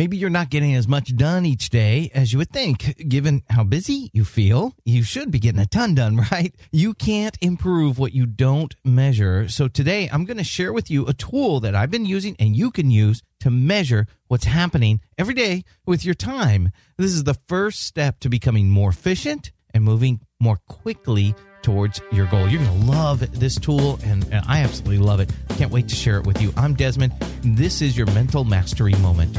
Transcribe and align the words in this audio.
Maybe 0.00 0.16
you're 0.16 0.30
not 0.30 0.48
getting 0.48 0.74
as 0.76 0.88
much 0.88 1.14
done 1.14 1.44
each 1.44 1.68
day 1.68 2.10
as 2.14 2.32
you 2.32 2.38
would 2.38 2.48
think. 2.48 3.06
Given 3.06 3.42
how 3.50 3.64
busy 3.64 4.10
you 4.14 4.24
feel, 4.24 4.74
you 4.86 5.02
should 5.02 5.30
be 5.30 5.38
getting 5.38 5.60
a 5.60 5.66
ton 5.66 5.94
done, 5.94 6.16
right? 6.32 6.54
You 6.72 6.94
can't 6.94 7.36
improve 7.42 7.98
what 7.98 8.14
you 8.14 8.24
don't 8.24 8.74
measure. 8.82 9.46
So 9.50 9.68
today 9.68 10.08
I'm 10.10 10.24
going 10.24 10.38
to 10.38 10.42
share 10.42 10.72
with 10.72 10.90
you 10.90 11.04
a 11.04 11.12
tool 11.12 11.60
that 11.60 11.74
I've 11.74 11.90
been 11.90 12.06
using 12.06 12.34
and 12.38 12.56
you 12.56 12.70
can 12.70 12.90
use 12.90 13.22
to 13.40 13.50
measure 13.50 14.06
what's 14.28 14.46
happening 14.46 15.02
every 15.18 15.34
day 15.34 15.64
with 15.84 16.02
your 16.02 16.14
time. 16.14 16.70
This 16.96 17.12
is 17.12 17.24
the 17.24 17.36
first 17.46 17.80
step 17.80 18.20
to 18.20 18.30
becoming 18.30 18.70
more 18.70 18.88
efficient 18.88 19.52
and 19.74 19.84
moving 19.84 20.20
more 20.40 20.56
quickly 20.66 21.34
towards 21.60 22.00
your 22.10 22.24
goal. 22.24 22.48
You're 22.48 22.64
going 22.64 22.80
to 22.80 22.86
love 22.86 23.38
this 23.38 23.56
tool, 23.56 24.00
and, 24.02 24.24
I 24.48 24.60
absolutely 24.62 24.96
love 24.96 25.20
it. 25.20 25.30
Can't 25.58 25.70
wait 25.70 25.88
to 25.88 25.94
share 25.94 26.16
it 26.16 26.26
with 26.26 26.40
you. 26.40 26.54
I'm 26.56 26.72
Desmond. 26.72 27.12
This 27.42 27.82
is 27.82 27.98
your 27.98 28.06
mental 28.06 28.44
mastery 28.44 28.94
moment. 28.94 29.36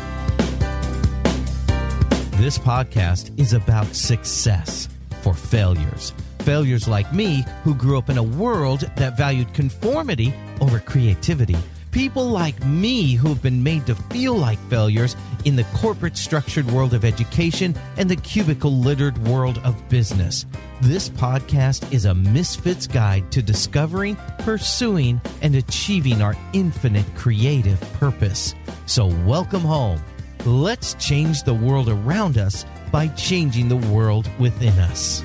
This 2.38 2.57
podcast 2.57 3.37
is 3.39 3.54
about 3.54 3.93
success 3.93 4.89
for 5.21 5.33
failures. 5.33 6.11
Failures 6.39 6.88
like 6.88 7.14
me 7.14 7.46
who 7.64 7.75
grew 7.75 8.00
up 8.00 8.10
in 8.10 8.18
a 8.18 8.24
world 8.24 8.89
that 8.96 9.15
valued 9.15 9.54
conformity 9.54 10.33
over 10.60 10.79
creativity. 10.79 11.57
People 11.91 12.25
like 12.25 12.65
me 12.65 13.14
who 13.14 13.28
have 13.28 13.43
been 13.43 13.61
made 13.61 13.86
to 13.86 13.96
feel 13.96 14.33
like 14.33 14.57
failures 14.69 15.15
in 15.46 15.55
the 15.55 15.65
corporate 15.75 16.18
structured 16.18 16.65
world 16.71 16.93
of 16.93 17.05
education 17.05 17.75
and 17.97 18.10
the 18.10 18.15
cubicle 18.15 18.71
littered 18.71 19.18
world 19.27 19.60
of 19.63 19.88
business. 19.89 20.46
This 20.82 21.10
podcast 21.10 21.91
is 21.93 22.05
a 22.05 22.16
misfit's 22.16 22.88
guide 22.88 23.32
to 23.33 23.43
discovering, 23.43 24.16
pursuing, 24.39 25.21
and 25.43 25.55
achieving 25.55 26.24
our 26.24 26.36
infinite 26.54 27.05
creative 27.16 27.79
purpose. 27.93 28.55
So, 28.88 29.07
welcome 29.25 29.61
home 29.61 30.02
Let's 30.45 30.93
change 30.95 31.43
the 31.43 31.54
world 31.54 31.87
around 31.87 32.39
us 32.39 32.66
by 32.91 33.09
changing 33.09 33.69
the 33.69 33.75
world 33.75 34.27
within 34.39 34.73
us. 34.79 35.21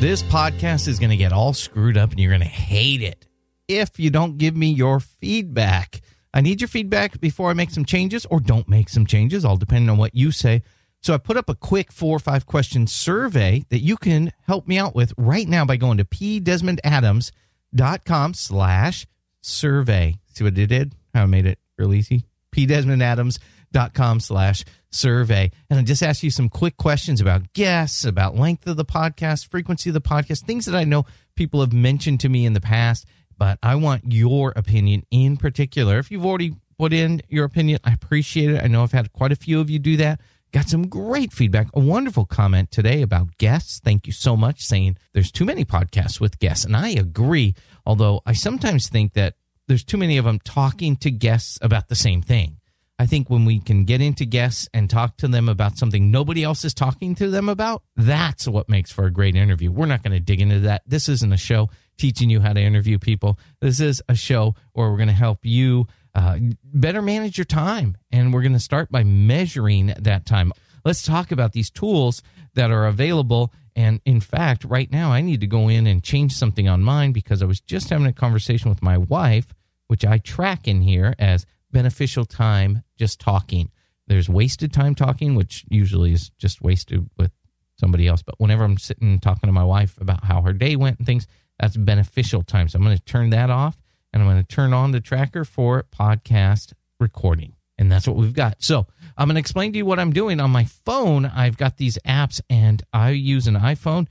This 0.00 0.24
podcast 0.24 0.88
is 0.88 0.98
going 0.98 1.10
to 1.10 1.16
get 1.16 1.32
all 1.32 1.52
screwed 1.52 1.96
up 1.96 2.10
and 2.10 2.18
you're 2.18 2.32
going 2.32 2.40
to 2.40 2.48
hate 2.48 3.02
it 3.02 3.28
if 3.68 4.00
you 4.00 4.10
don't 4.10 4.38
give 4.38 4.56
me 4.56 4.72
your 4.72 4.98
feedback. 4.98 6.00
I 6.34 6.40
need 6.40 6.60
your 6.60 6.66
feedback 6.66 7.20
before 7.20 7.50
I 7.50 7.52
make 7.52 7.70
some 7.70 7.84
changes 7.84 8.26
or 8.26 8.40
don't 8.40 8.68
make 8.68 8.88
some 8.88 9.06
changes, 9.06 9.44
all 9.44 9.56
depending 9.56 9.88
on 9.88 9.96
what 9.96 10.16
you 10.16 10.32
say. 10.32 10.64
So 11.02 11.14
I 11.14 11.18
put 11.18 11.36
up 11.36 11.48
a 11.48 11.54
quick 11.54 11.92
four 11.92 12.16
or 12.16 12.20
five 12.20 12.44
question 12.44 12.88
survey 12.88 13.62
that 13.68 13.82
you 13.82 13.96
can 13.96 14.32
help 14.48 14.66
me 14.66 14.78
out 14.78 14.96
with 14.96 15.14
right 15.16 15.46
now 15.46 15.64
by 15.64 15.76
going 15.76 15.98
to 15.98 16.04
pdesmondadams.com 16.04 18.34
slash 18.34 19.06
survey. 19.42 20.16
See 20.34 20.42
what 20.42 20.58
it 20.58 20.66
did? 20.66 20.96
How 21.14 21.22
I 21.22 21.26
made 21.26 21.46
it 21.46 21.60
real 21.80 21.94
easy. 21.94 22.24
pdesmondadams.com 22.54 24.20
slash 24.20 24.64
survey. 24.90 25.50
And 25.68 25.78
I 25.78 25.82
just 25.82 26.02
ask 26.02 26.22
you 26.22 26.30
some 26.30 26.48
quick 26.48 26.76
questions 26.76 27.20
about 27.20 27.52
guests, 27.52 28.04
about 28.04 28.36
length 28.36 28.66
of 28.66 28.76
the 28.76 28.84
podcast, 28.84 29.48
frequency 29.48 29.90
of 29.90 29.94
the 29.94 30.00
podcast, 30.00 30.44
things 30.44 30.66
that 30.66 30.74
I 30.74 30.84
know 30.84 31.06
people 31.36 31.60
have 31.60 31.72
mentioned 31.72 32.20
to 32.20 32.28
me 32.28 32.44
in 32.44 32.52
the 32.52 32.60
past, 32.60 33.06
but 33.38 33.58
I 33.62 33.76
want 33.76 34.12
your 34.12 34.52
opinion 34.54 35.04
in 35.10 35.36
particular. 35.36 35.98
If 35.98 36.10
you've 36.10 36.26
already 36.26 36.54
put 36.78 36.92
in 36.92 37.22
your 37.28 37.44
opinion, 37.44 37.78
I 37.84 37.92
appreciate 37.92 38.50
it. 38.50 38.62
I 38.62 38.66
know 38.66 38.82
I've 38.82 38.92
had 38.92 39.12
quite 39.12 39.32
a 39.32 39.36
few 39.36 39.60
of 39.60 39.70
you 39.70 39.78
do 39.78 39.96
that. 39.98 40.20
Got 40.52 40.68
some 40.68 40.88
great 40.88 41.32
feedback. 41.32 41.68
A 41.74 41.80
wonderful 41.80 42.24
comment 42.24 42.72
today 42.72 43.02
about 43.02 43.38
guests. 43.38 43.78
Thank 43.78 44.08
you 44.08 44.12
so 44.12 44.36
much 44.36 44.64
saying 44.64 44.96
there's 45.12 45.30
too 45.30 45.44
many 45.44 45.64
podcasts 45.64 46.20
with 46.20 46.40
guests. 46.40 46.64
And 46.64 46.76
I 46.76 46.88
agree, 46.88 47.54
although 47.86 48.20
I 48.26 48.32
sometimes 48.32 48.88
think 48.88 49.12
that 49.12 49.34
there's 49.70 49.84
too 49.84 49.98
many 49.98 50.18
of 50.18 50.24
them 50.24 50.40
talking 50.40 50.96
to 50.96 51.12
guests 51.12 51.56
about 51.62 51.88
the 51.88 51.94
same 51.94 52.22
thing. 52.22 52.56
I 52.98 53.06
think 53.06 53.30
when 53.30 53.44
we 53.44 53.60
can 53.60 53.84
get 53.84 54.00
into 54.00 54.24
guests 54.24 54.68
and 54.74 54.90
talk 54.90 55.16
to 55.18 55.28
them 55.28 55.48
about 55.48 55.78
something 55.78 56.10
nobody 56.10 56.42
else 56.42 56.64
is 56.64 56.74
talking 56.74 57.14
to 57.14 57.30
them 57.30 57.48
about, 57.48 57.84
that's 57.94 58.48
what 58.48 58.68
makes 58.68 58.90
for 58.90 59.06
a 59.06 59.12
great 59.12 59.36
interview. 59.36 59.70
We're 59.70 59.86
not 59.86 60.02
going 60.02 60.12
to 60.12 60.18
dig 60.18 60.40
into 60.40 60.58
that. 60.60 60.82
This 60.86 61.08
isn't 61.08 61.32
a 61.32 61.36
show 61.36 61.70
teaching 61.98 62.30
you 62.30 62.40
how 62.40 62.52
to 62.52 62.60
interview 62.60 62.98
people. 62.98 63.38
This 63.60 63.78
is 63.78 64.02
a 64.08 64.16
show 64.16 64.56
where 64.72 64.90
we're 64.90 64.96
going 64.96 65.06
to 65.06 65.14
help 65.14 65.38
you 65.44 65.86
uh, 66.16 66.38
better 66.64 67.00
manage 67.00 67.38
your 67.38 67.44
time. 67.44 67.96
And 68.10 68.34
we're 68.34 68.42
going 68.42 68.54
to 68.54 68.58
start 68.58 68.90
by 68.90 69.04
measuring 69.04 69.94
that 70.00 70.26
time. 70.26 70.52
Let's 70.84 71.04
talk 71.04 71.30
about 71.30 71.52
these 71.52 71.70
tools 71.70 72.24
that 72.54 72.72
are 72.72 72.86
available. 72.86 73.52
And 73.76 74.00
in 74.04 74.20
fact, 74.20 74.64
right 74.64 74.90
now, 74.90 75.12
I 75.12 75.20
need 75.20 75.42
to 75.42 75.46
go 75.46 75.68
in 75.68 75.86
and 75.86 76.02
change 76.02 76.32
something 76.32 76.68
on 76.68 76.82
mine 76.82 77.12
because 77.12 77.40
I 77.40 77.46
was 77.46 77.60
just 77.60 77.88
having 77.90 78.06
a 78.06 78.12
conversation 78.12 78.68
with 78.68 78.82
my 78.82 78.98
wife 78.98 79.54
which 79.90 80.04
I 80.04 80.18
track 80.18 80.68
in 80.68 80.82
here 80.82 81.16
as 81.18 81.46
beneficial 81.72 82.24
time 82.24 82.84
just 82.96 83.18
talking. 83.18 83.72
There's 84.06 84.28
wasted 84.28 84.72
time 84.72 84.94
talking, 84.94 85.34
which 85.34 85.64
usually 85.68 86.12
is 86.12 86.30
just 86.38 86.62
wasted 86.62 87.10
with 87.18 87.32
somebody 87.76 88.06
else. 88.06 88.22
But 88.22 88.36
whenever 88.38 88.62
I'm 88.62 88.78
sitting 88.78 89.18
talking 89.18 89.48
to 89.48 89.52
my 89.52 89.64
wife 89.64 90.00
about 90.00 90.22
how 90.22 90.42
her 90.42 90.52
day 90.52 90.76
went 90.76 90.98
and 90.98 91.06
things, 91.06 91.26
that's 91.58 91.76
beneficial 91.76 92.44
time. 92.44 92.68
So 92.68 92.78
I'm 92.78 92.84
going 92.84 92.96
to 92.96 93.02
turn 93.02 93.30
that 93.30 93.50
off 93.50 93.82
and 94.12 94.22
I'm 94.22 94.28
going 94.28 94.40
to 94.40 94.46
turn 94.46 94.72
on 94.72 94.92
the 94.92 95.00
tracker 95.00 95.44
for 95.44 95.84
podcast 95.92 96.72
recording. 97.00 97.54
And 97.76 97.90
that's 97.90 98.06
what 98.06 98.14
we've 98.14 98.32
got. 98.32 98.62
So 98.62 98.86
I'm 99.18 99.26
going 99.26 99.34
to 99.34 99.40
explain 99.40 99.72
to 99.72 99.78
you 99.78 99.86
what 99.86 99.98
I'm 99.98 100.12
doing 100.12 100.38
on 100.38 100.52
my 100.52 100.66
phone. 100.66 101.26
I've 101.26 101.56
got 101.56 101.78
these 101.78 101.98
apps 102.06 102.40
and 102.48 102.80
I 102.92 103.10
use 103.10 103.48
an 103.48 103.56
iPhone 103.56 104.06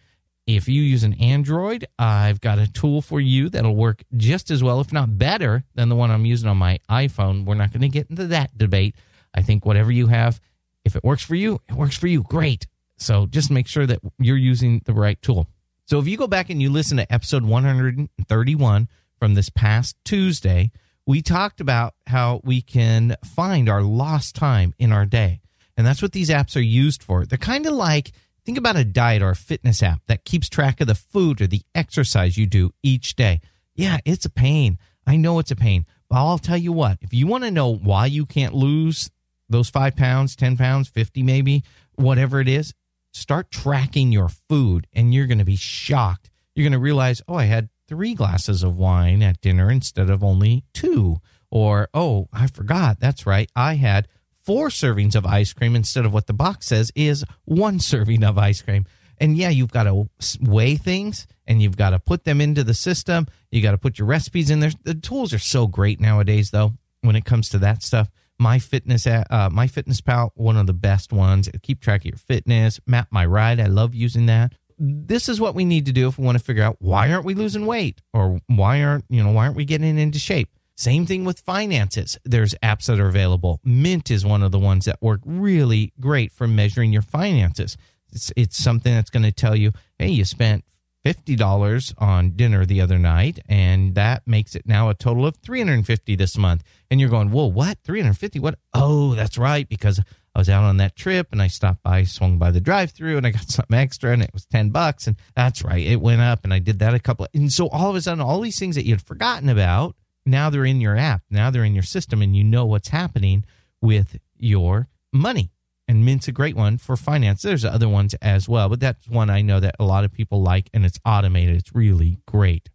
if 0.55 0.67
you 0.67 0.81
use 0.81 1.03
an 1.03 1.13
Android, 1.13 1.85
I've 1.99 2.41
got 2.41 2.57
a 2.57 2.71
tool 2.71 3.03
for 3.03 3.21
you 3.21 3.49
that'll 3.49 3.75
work 3.75 4.03
just 4.17 4.49
as 4.49 4.63
well, 4.63 4.81
if 4.81 4.91
not 4.91 5.19
better, 5.19 5.63
than 5.75 5.89
the 5.89 5.95
one 5.95 6.09
I'm 6.09 6.25
using 6.25 6.49
on 6.49 6.57
my 6.57 6.79
iPhone. 6.89 7.45
We're 7.45 7.53
not 7.53 7.71
going 7.71 7.81
to 7.81 7.87
get 7.87 8.09
into 8.09 8.25
that 8.27 8.57
debate. 8.57 8.95
I 9.31 9.43
think 9.43 9.63
whatever 9.63 9.91
you 9.91 10.07
have, 10.07 10.41
if 10.83 10.95
it 10.95 11.03
works 11.03 11.23
for 11.23 11.35
you, 11.35 11.59
it 11.69 11.75
works 11.75 11.95
for 11.95 12.07
you. 12.07 12.23
Great. 12.23 12.65
So 12.97 13.27
just 13.27 13.51
make 13.51 13.67
sure 13.67 13.85
that 13.85 13.99
you're 14.17 14.37
using 14.37 14.81
the 14.85 14.93
right 14.93 15.21
tool. 15.21 15.45
So 15.85 15.99
if 15.99 16.07
you 16.07 16.17
go 16.17 16.27
back 16.27 16.49
and 16.49 16.59
you 16.59 16.71
listen 16.71 16.97
to 16.97 17.13
episode 17.13 17.43
131 17.43 18.87
from 19.19 19.35
this 19.35 19.49
past 19.49 19.97
Tuesday, 20.03 20.71
we 21.05 21.21
talked 21.21 21.61
about 21.61 21.93
how 22.07 22.41
we 22.43 22.63
can 22.63 23.15
find 23.23 23.69
our 23.69 23.83
lost 23.83 24.33
time 24.33 24.73
in 24.79 24.91
our 24.91 25.05
day. 25.05 25.41
And 25.77 25.85
that's 25.85 26.01
what 26.01 26.11
these 26.11 26.31
apps 26.31 26.55
are 26.55 26.59
used 26.59 27.03
for. 27.03 27.27
They're 27.27 27.37
kind 27.37 27.67
of 27.67 27.73
like 27.73 28.13
Think 28.49 28.57
about 28.57 28.77
a 28.77 28.83
diet 28.83 29.21
or 29.21 29.29
a 29.29 29.35
fitness 29.35 29.83
app 29.83 30.01
that 30.07 30.25
keeps 30.25 30.49
track 30.49 30.81
of 30.81 30.87
the 30.87 30.95
food 30.95 31.39
or 31.39 31.45
the 31.45 31.61
exercise 31.75 32.35
you 32.35 32.47
do 32.47 32.71
each 32.81 33.15
day. 33.15 33.41
Yeah, 33.75 33.99
it's 34.05 34.25
a 34.25 34.29
pain. 34.31 34.79
I 35.05 35.17
know 35.17 35.37
it's 35.37 35.51
a 35.51 35.55
pain. 35.55 35.85
But 36.09 36.15
I'll 36.15 36.39
tell 36.39 36.57
you 36.57 36.71
what, 36.71 36.97
if 37.01 37.13
you 37.13 37.27
want 37.27 37.43
to 37.43 37.51
know 37.51 37.71
why 37.71 38.07
you 38.07 38.25
can't 38.25 38.55
lose 38.55 39.11
those 39.49 39.69
five 39.69 39.95
pounds, 39.95 40.35
10 40.35 40.57
pounds, 40.57 40.89
50 40.89 41.21
maybe, 41.21 41.63
whatever 41.93 42.39
it 42.41 42.47
is, 42.47 42.73
start 43.13 43.51
tracking 43.51 44.11
your 44.11 44.29
food 44.29 44.87
and 44.93 45.13
you're 45.13 45.27
going 45.27 45.37
to 45.37 45.45
be 45.45 45.55
shocked. 45.55 46.31
You're 46.55 46.63
going 46.63 46.71
to 46.71 46.79
realize, 46.79 47.21
oh, 47.27 47.35
I 47.35 47.43
had 47.43 47.69
three 47.87 48.15
glasses 48.15 48.63
of 48.63 48.75
wine 48.75 49.21
at 49.21 49.41
dinner 49.41 49.69
instead 49.69 50.09
of 50.09 50.23
only 50.23 50.63
two. 50.73 51.17
Or, 51.51 51.87
oh, 51.93 52.29
I 52.33 52.47
forgot. 52.47 52.99
That's 52.99 53.27
right. 53.27 53.51
I 53.55 53.75
had 53.75 54.07
four 54.49 54.69
servings 54.69 55.13
of 55.13 55.27
ice 55.27 55.53
cream 55.53 55.75
instead 55.75 56.07
of 56.07 56.11
what 56.11 56.25
the 56.25 56.33
box 56.33 56.65
says 56.65 56.91
is 56.95 57.23
one 57.45 57.79
serving 57.79 58.23
of 58.23 58.35
ice 58.35 58.63
cream. 58.63 58.83
And 59.19 59.37
yeah, 59.37 59.49
you've 59.49 59.71
got 59.71 59.83
to 59.83 60.09
weigh 60.41 60.75
things 60.75 61.27
and 61.45 61.61
you've 61.61 61.77
got 61.77 61.91
to 61.91 61.99
put 61.99 62.23
them 62.23 62.41
into 62.41 62.63
the 62.63 62.73
system. 62.73 63.27
You 63.51 63.61
got 63.61 63.73
to 63.73 63.77
put 63.77 63.99
your 63.99 64.07
recipes 64.07 64.49
in 64.49 64.59
there. 64.59 64.71
The 64.85 64.95
tools 64.95 65.35
are 65.35 65.39
so 65.39 65.67
great 65.67 65.99
nowadays, 65.99 66.49
though, 66.49 66.73
when 67.01 67.15
it 67.15 67.25
comes 67.25 67.49
to 67.49 67.59
that 67.59 67.83
stuff. 67.83 68.09
My 68.39 68.57
Fitness, 68.57 69.05
uh, 69.05 69.49
My 69.51 69.67
Fitness 69.67 70.01
Pal, 70.01 70.31
one 70.33 70.57
of 70.57 70.65
the 70.65 70.73
best 70.73 71.13
ones. 71.13 71.47
Keep 71.61 71.79
track 71.81 72.01
of 72.01 72.05
your 72.05 72.17
fitness. 72.17 72.79
Map 72.87 73.09
My 73.11 73.27
Ride, 73.27 73.59
I 73.59 73.67
love 73.67 73.93
using 73.93 74.25
that. 74.25 74.53
This 74.79 75.29
is 75.29 75.39
what 75.39 75.53
we 75.53 75.63
need 75.63 75.85
to 75.85 75.91
do 75.91 76.07
if 76.07 76.17
we 76.17 76.25
want 76.25 76.39
to 76.39 76.43
figure 76.43 76.63
out 76.63 76.77
why 76.79 77.11
aren't 77.11 77.25
we 77.25 77.35
losing 77.35 77.67
weight 77.67 78.01
or 78.13 78.39
why 78.47 78.81
aren't 78.81 79.05
you 79.09 79.21
know 79.23 79.31
why 79.31 79.45
aren't 79.45 79.57
we 79.57 79.65
getting 79.65 79.99
into 79.99 80.17
shape. 80.17 80.49
Same 80.79 81.05
thing 81.05 81.25
with 81.25 81.41
finances. 81.41 82.17
There's 82.23 82.55
apps 82.63 82.85
that 82.85 83.01
are 83.01 83.09
available. 83.09 83.59
Mint 83.65 84.09
is 84.09 84.25
one 84.25 84.41
of 84.41 84.53
the 84.53 84.59
ones 84.59 84.85
that 84.85 85.01
work 85.01 85.19
really 85.25 85.91
great 85.99 86.31
for 86.31 86.47
measuring 86.47 86.93
your 86.93 87.01
finances. 87.01 87.75
It's, 88.13 88.31
it's 88.37 88.57
something 88.57 88.93
that's 88.93 89.09
going 89.09 89.23
to 89.23 89.33
tell 89.33 89.57
you, 89.57 89.73
hey, 89.97 90.07
you 90.07 90.23
spent 90.23 90.63
$50 91.05 91.93
on 91.97 92.31
dinner 92.31 92.65
the 92.65 92.79
other 92.79 92.97
night, 92.97 93.39
and 93.49 93.93
that 93.95 94.25
makes 94.25 94.55
it 94.55 94.65
now 94.65 94.87
a 94.87 94.93
total 94.93 95.25
of 95.25 95.35
350 95.35 96.15
this 96.15 96.37
month. 96.37 96.63
And 96.89 97.01
you're 97.01 97.09
going, 97.09 97.31
whoa, 97.31 97.47
what? 97.47 97.79
350? 97.83 98.39
What? 98.39 98.57
Oh, 98.73 99.15
that's 99.15 99.37
right, 99.37 99.67
because 99.67 99.99
I 100.33 100.39
was 100.39 100.47
out 100.47 100.63
on 100.63 100.77
that 100.77 100.95
trip 100.95 101.27
and 101.33 101.41
I 101.41 101.47
stopped 101.47 101.83
by, 101.83 102.05
swung 102.05 102.37
by 102.37 102.51
the 102.51 102.61
drive 102.61 102.91
through 102.91 103.17
and 103.17 103.27
I 103.27 103.31
got 103.31 103.49
something 103.49 103.77
extra 103.77 104.13
and 104.13 104.23
it 104.23 104.31
was 104.31 104.45
10 104.45 104.69
bucks. 104.69 105.07
And 105.07 105.17
that's 105.35 105.61
right, 105.61 105.85
it 105.85 105.99
went 105.99 106.21
up 106.21 106.45
and 106.45 106.53
I 106.53 106.59
did 106.59 106.79
that 106.79 106.93
a 106.93 106.99
couple. 106.99 107.25
Of, 107.25 107.31
and 107.33 107.51
so 107.51 107.67
all 107.67 107.89
of 107.89 107.97
a 107.97 108.01
sudden, 108.01 108.21
all 108.21 108.39
these 108.39 108.57
things 108.57 108.75
that 108.75 108.85
you'd 108.85 109.01
forgotten 109.01 109.49
about 109.49 109.97
now 110.25 110.49
they're 110.49 110.65
in 110.65 110.81
your 110.81 110.97
app. 110.97 111.23
Now 111.29 111.49
they're 111.49 111.63
in 111.63 111.73
your 111.73 111.83
system 111.83 112.21
and 112.21 112.35
you 112.35 112.43
know 112.43 112.65
what's 112.65 112.89
happening 112.89 113.45
with 113.81 114.17
your 114.37 114.87
money. 115.11 115.51
And 115.87 116.05
Mint's 116.05 116.27
a 116.27 116.31
great 116.31 116.55
one 116.55 116.77
for 116.77 116.95
finance. 116.95 117.41
There's 117.41 117.65
other 117.65 117.89
ones 117.89 118.13
as 118.21 118.47
well, 118.47 118.69
but 118.69 118.79
that's 118.79 119.07
one 119.07 119.29
I 119.29 119.41
know 119.41 119.59
that 119.59 119.75
a 119.79 119.85
lot 119.85 120.03
of 120.03 120.13
people 120.13 120.43
like 120.43 120.69
and 120.73 120.85
it's 120.85 120.99
automated. 121.03 121.55
It's 121.55 121.73
really 121.73 122.19
great. 122.27 122.69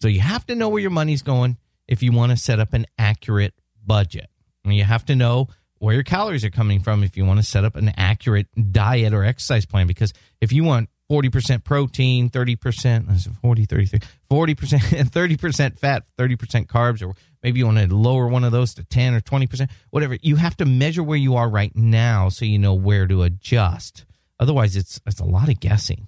So 0.00 0.08
you 0.08 0.20
have 0.20 0.44
to 0.46 0.56
know 0.56 0.68
where 0.68 0.80
your 0.80 0.90
money's 0.90 1.22
going 1.22 1.56
if 1.86 2.02
you 2.02 2.10
want 2.10 2.32
to 2.32 2.36
set 2.36 2.58
up 2.58 2.72
an 2.72 2.86
accurate 2.98 3.54
budget. 3.86 4.28
And 4.64 4.74
you 4.74 4.82
have 4.82 5.04
to 5.06 5.14
know 5.14 5.48
where 5.78 5.94
your 5.94 6.02
calories 6.02 6.44
are 6.44 6.50
coming 6.50 6.80
from 6.80 7.04
if 7.04 7.16
you 7.16 7.24
want 7.24 7.38
to 7.38 7.46
set 7.46 7.64
up 7.64 7.76
an 7.76 7.92
accurate 7.96 8.46
diet 8.72 9.12
or 9.12 9.24
exercise 9.24 9.66
plan. 9.66 9.86
Because 9.86 10.12
if 10.40 10.52
you 10.52 10.64
want 10.64 10.88
40% 11.12 11.62
protein, 11.62 12.30
30%, 12.30 13.36
40, 13.42 13.64
33, 13.66 14.00
40% 14.30 14.98
and 14.98 15.12
30% 15.12 15.78
fat, 15.78 16.04
30% 16.18 16.66
carbs, 16.66 17.06
or 17.06 17.14
maybe 17.42 17.58
you 17.58 17.66
want 17.66 17.76
to 17.76 17.94
lower 17.94 18.26
one 18.26 18.44
of 18.44 18.52
those 18.52 18.72
to 18.74 18.84
10 18.84 19.14
or 19.14 19.20
20%, 19.20 19.68
whatever. 19.90 20.16
You 20.22 20.36
have 20.36 20.56
to 20.56 20.64
measure 20.64 21.02
where 21.02 21.18
you 21.18 21.36
are 21.36 21.50
right 21.50 21.76
now 21.76 22.30
so 22.30 22.46
you 22.46 22.58
know 22.58 22.72
where 22.72 23.06
to 23.06 23.24
adjust. 23.24 24.06
Otherwise, 24.40 24.74
it's, 24.74 25.02
it's 25.06 25.20
a 25.20 25.26
lot 25.26 25.50
of 25.50 25.60
guessing. 25.60 26.06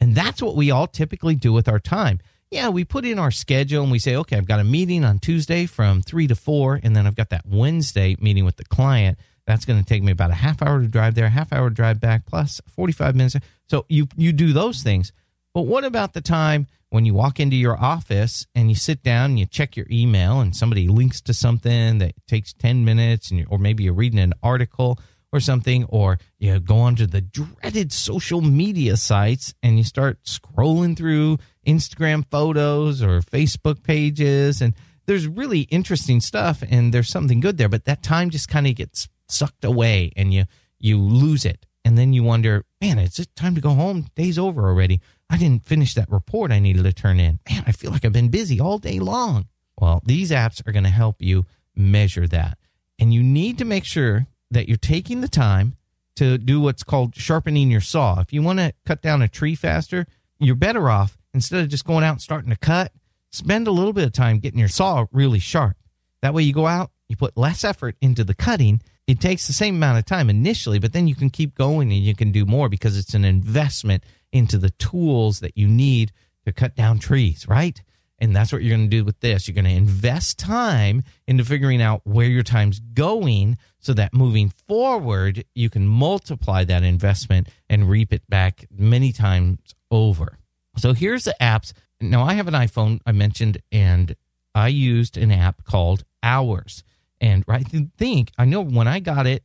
And 0.00 0.14
that's 0.14 0.40
what 0.40 0.54
we 0.54 0.70
all 0.70 0.86
typically 0.86 1.34
do 1.34 1.52
with 1.52 1.68
our 1.68 1.80
time. 1.80 2.20
Yeah, 2.48 2.68
we 2.68 2.84
put 2.84 3.04
in 3.04 3.18
our 3.18 3.32
schedule 3.32 3.82
and 3.82 3.90
we 3.90 3.98
say, 3.98 4.14
okay, 4.14 4.36
I've 4.36 4.46
got 4.46 4.60
a 4.60 4.64
meeting 4.64 5.04
on 5.04 5.18
Tuesday 5.18 5.66
from 5.66 6.00
three 6.00 6.28
to 6.28 6.36
four, 6.36 6.78
and 6.80 6.94
then 6.94 7.08
I've 7.08 7.16
got 7.16 7.30
that 7.30 7.44
Wednesday 7.44 8.14
meeting 8.20 8.44
with 8.44 8.56
the 8.56 8.64
client. 8.64 9.18
That's 9.46 9.64
going 9.64 9.78
to 9.78 9.84
take 9.84 10.02
me 10.02 10.12
about 10.12 10.30
a 10.30 10.34
half 10.34 10.62
hour 10.62 10.80
to 10.80 10.88
drive 10.88 11.14
there, 11.14 11.28
half 11.28 11.52
hour 11.52 11.70
drive 11.70 12.00
back, 12.00 12.26
plus 12.26 12.60
45 12.66 13.14
minutes. 13.14 13.36
So 13.68 13.84
you 13.88 14.08
you 14.16 14.32
do 14.32 14.52
those 14.52 14.82
things. 14.82 15.12
But 15.52 15.62
what 15.62 15.84
about 15.84 16.14
the 16.14 16.20
time 16.20 16.66
when 16.90 17.04
you 17.04 17.14
walk 17.14 17.38
into 17.40 17.56
your 17.56 17.76
office 17.76 18.46
and 18.54 18.68
you 18.68 18.74
sit 18.74 19.02
down 19.02 19.30
and 19.30 19.38
you 19.38 19.46
check 19.46 19.76
your 19.76 19.86
email 19.90 20.40
and 20.40 20.54
somebody 20.54 20.88
links 20.88 21.20
to 21.22 21.34
something 21.34 21.98
that 21.98 22.14
takes 22.26 22.52
10 22.52 22.84
minutes 22.84 23.30
and 23.30 23.46
or 23.50 23.58
maybe 23.58 23.84
you're 23.84 23.92
reading 23.92 24.18
an 24.18 24.32
article 24.42 24.98
or 25.32 25.40
something 25.40 25.84
or 25.86 26.18
you 26.38 26.58
go 26.60 26.78
onto 26.78 27.06
the 27.06 27.20
dreaded 27.20 27.92
social 27.92 28.40
media 28.40 28.96
sites 28.96 29.54
and 29.62 29.76
you 29.76 29.84
start 29.84 30.22
scrolling 30.22 30.96
through 30.96 31.38
Instagram 31.66 32.24
photos 32.30 33.02
or 33.02 33.20
Facebook 33.20 33.82
pages 33.82 34.62
and 34.62 34.74
there's 35.06 35.26
really 35.26 35.62
interesting 35.62 36.20
stuff 36.20 36.62
and 36.68 36.94
there's 36.94 37.08
something 37.08 37.40
good 37.40 37.58
there 37.58 37.68
but 37.68 37.84
that 37.84 38.02
time 38.02 38.30
just 38.30 38.48
kind 38.48 38.68
of 38.68 38.74
gets 38.76 39.08
sucked 39.28 39.64
away 39.64 40.12
and 40.16 40.32
you 40.32 40.44
you 40.78 40.98
lose 40.98 41.44
it 41.44 41.66
and 41.84 41.98
then 41.98 42.12
you 42.12 42.22
wonder, 42.22 42.64
man, 42.80 42.98
it's 42.98 43.24
time 43.36 43.54
to 43.54 43.60
go 43.60 43.70
home. 43.70 44.06
Day's 44.14 44.38
over 44.38 44.66
already. 44.66 45.00
I 45.28 45.36
didn't 45.36 45.66
finish 45.66 45.94
that 45.94 46.10
report 46.10 46.50
I 46.50 46.58
needed 46.58 46.84
to 46.84 46.92
turn 46.92 47.20
in. 47.20 47.40
Man, 47.48 47.64
I 47.66 47.72
feel 47.72 47.90
like 47.90 48.04
I've 48.04 48.12
been 48.12 48.28
busy 48.28 48.58
all 48.58 48.78
day 48.78 48.98
long. 48.98 49.46
Well, 49.78 50.02
these 50.04 50.30
apps 50.30 50.66
are 50.66 50.72
going 50.72 50.84
to 50.84 50.90
help 50.90 51.16
you 51.20 51.44
measure 51.74 52.26
that. 52.28 52.58
And 52.98 53.12
you 53.12 53.22
need 53.22 53.58
to 53.58 53.64
make 53.64 53.84
sure 53.84 54.26
that 54.50 54.68
you're 54.68 54.76
taking 54.76 55.20
the 55.20 55.28
time 55.28 55.76
to 56.16 56.38
do 56.38 56.60
what's 56.60 56.84
called 56.84 57.16
sharpening 57.16 57.70
your 57.70 57.80
saw. 57.80 58.20
If 58.20 58.32
you 58.32 58.42
want 58.42 58.60
to 58.60 58.72
cut 58.86 59.02
down 59.02 59.20
a 59.20 59.28
tree 59.28 59.54
faster, 59.54 60.06
you're 60.38 60.54
better 60.54 60.88
off 60.88 61.18
instead 61.34 61.62
of 61.62 61.68
just 61.68 61.84
going 61.84 62.04
out 62.04 62.12
and 62.12 62.22
starting 62.22 62.50
to 62.50 62.56
cut, 62.56 62.92
spend 63.32 63.66
a 63.66 63.72
little 63.72 63.92
bit 63.92 64.04
of 64.04 64.12
time 64.12 64.38
getting 64.38 64.60
your 64.60 64.68
saw 64.68 65.06
really 65.10 65.40
sharp. 65.40 65.76
That 66.22 66.32
way 66.32 66.44
you 66.44 66.52
go 66.52 66.66
out, 66.66 66.92
you 67.08 67.16
put 67.16 67.36
less 67.36 67.64
effort 67.64 67.96
into 68.00 68.24
the 68.24 68.34
cutting, 68.34 68.80
it 69.06 69.20
takes 69.20 69.46
the 69.46 69.52
same 69.52 69.76
amount 69.76 69.98
of 69.98 70.06
time 70.06 70.30
initially, 70.30 70.78
but 70.78 70.92
then 70.92 71.06
you 71.06 71.14
can 71.14 71.30
keep 71.30 71.54
going 71.54 71.92
and 71.92 72.00
you 72.00 72.14
can 72.14 72.32
do 72.32 72.46
more 72.46 72.68
because 72.68 72.96
it's 72.96 73.14
an 73.14 73.24
investment 73.24 74.02
into 74.32 74.58
the 74.58 74.70
tools 74.70 75.40
that 75.40 75.56
you 75.56 75.68
need 75.68 76.12
to 76.46 76.52
cut 76.52 76.74
down 76.74 76.98
trees, 76.98 77.46
right? 77.48 77.80
And 78.18 78.34
that's 78.34 78.52
what 78.52 78.62
you're 78.62 78.76
going 78.76 78.88
to 78.88 78.96
do 78.96 79.04
with 79.04 79.20
this. 79.20 79.46
You're 79.46 79.54
going 79.54 79.64
to 79.66 79.70
invest 79.70 80.38
time 80.38 81.02
into 81.26 81.44
figuring 81.44 81.82
out 81.82 82.00
where 82.04 82.26
your 82.26 82.42
time's 82.42 82.78
going 82.78 83.58
so 83.80 83.92
that 83.94 84.14
moving 84.14 84.50
forward, 84.66 85.44
you 85.54 85.68
can 85.68 85.86
multiply 85.86 86.64
that 86.64 86.82
investment 86.82 87.48
and 87.68 87.90
reap 87.90 88.12
it 88.12 88.22
back 88.28 88.66
many 88.70 89.12
times 89.12 89.58
over. 89.90 90.38
So 90.76 90.92
here's 90.92 91.24
the 91.24 91.36
apps. 91.40 91.72
Now, 92.00 92.22
I 92.22 92.34
have 92.34 92.48
an 92.48 92.54
iPhone, 92.54 93.00
I 93.04 93.12
mentioned, 93.12 93.58
and 93.70 94.16
I 94.54 94.68
used 94.68 95.16
an 95.16 95.30
app 95.30 95.64
called 95.64 96.04
Hours. 96.22 96.82
And 97.24 97.42
I 97.48 97.62
think, 97.62 98.32
I 98.36 98.44
know 98.44 98.60
when 98.60 98.86
I 98.86 99.00
got 99.00 99.26
it 99.26 99.44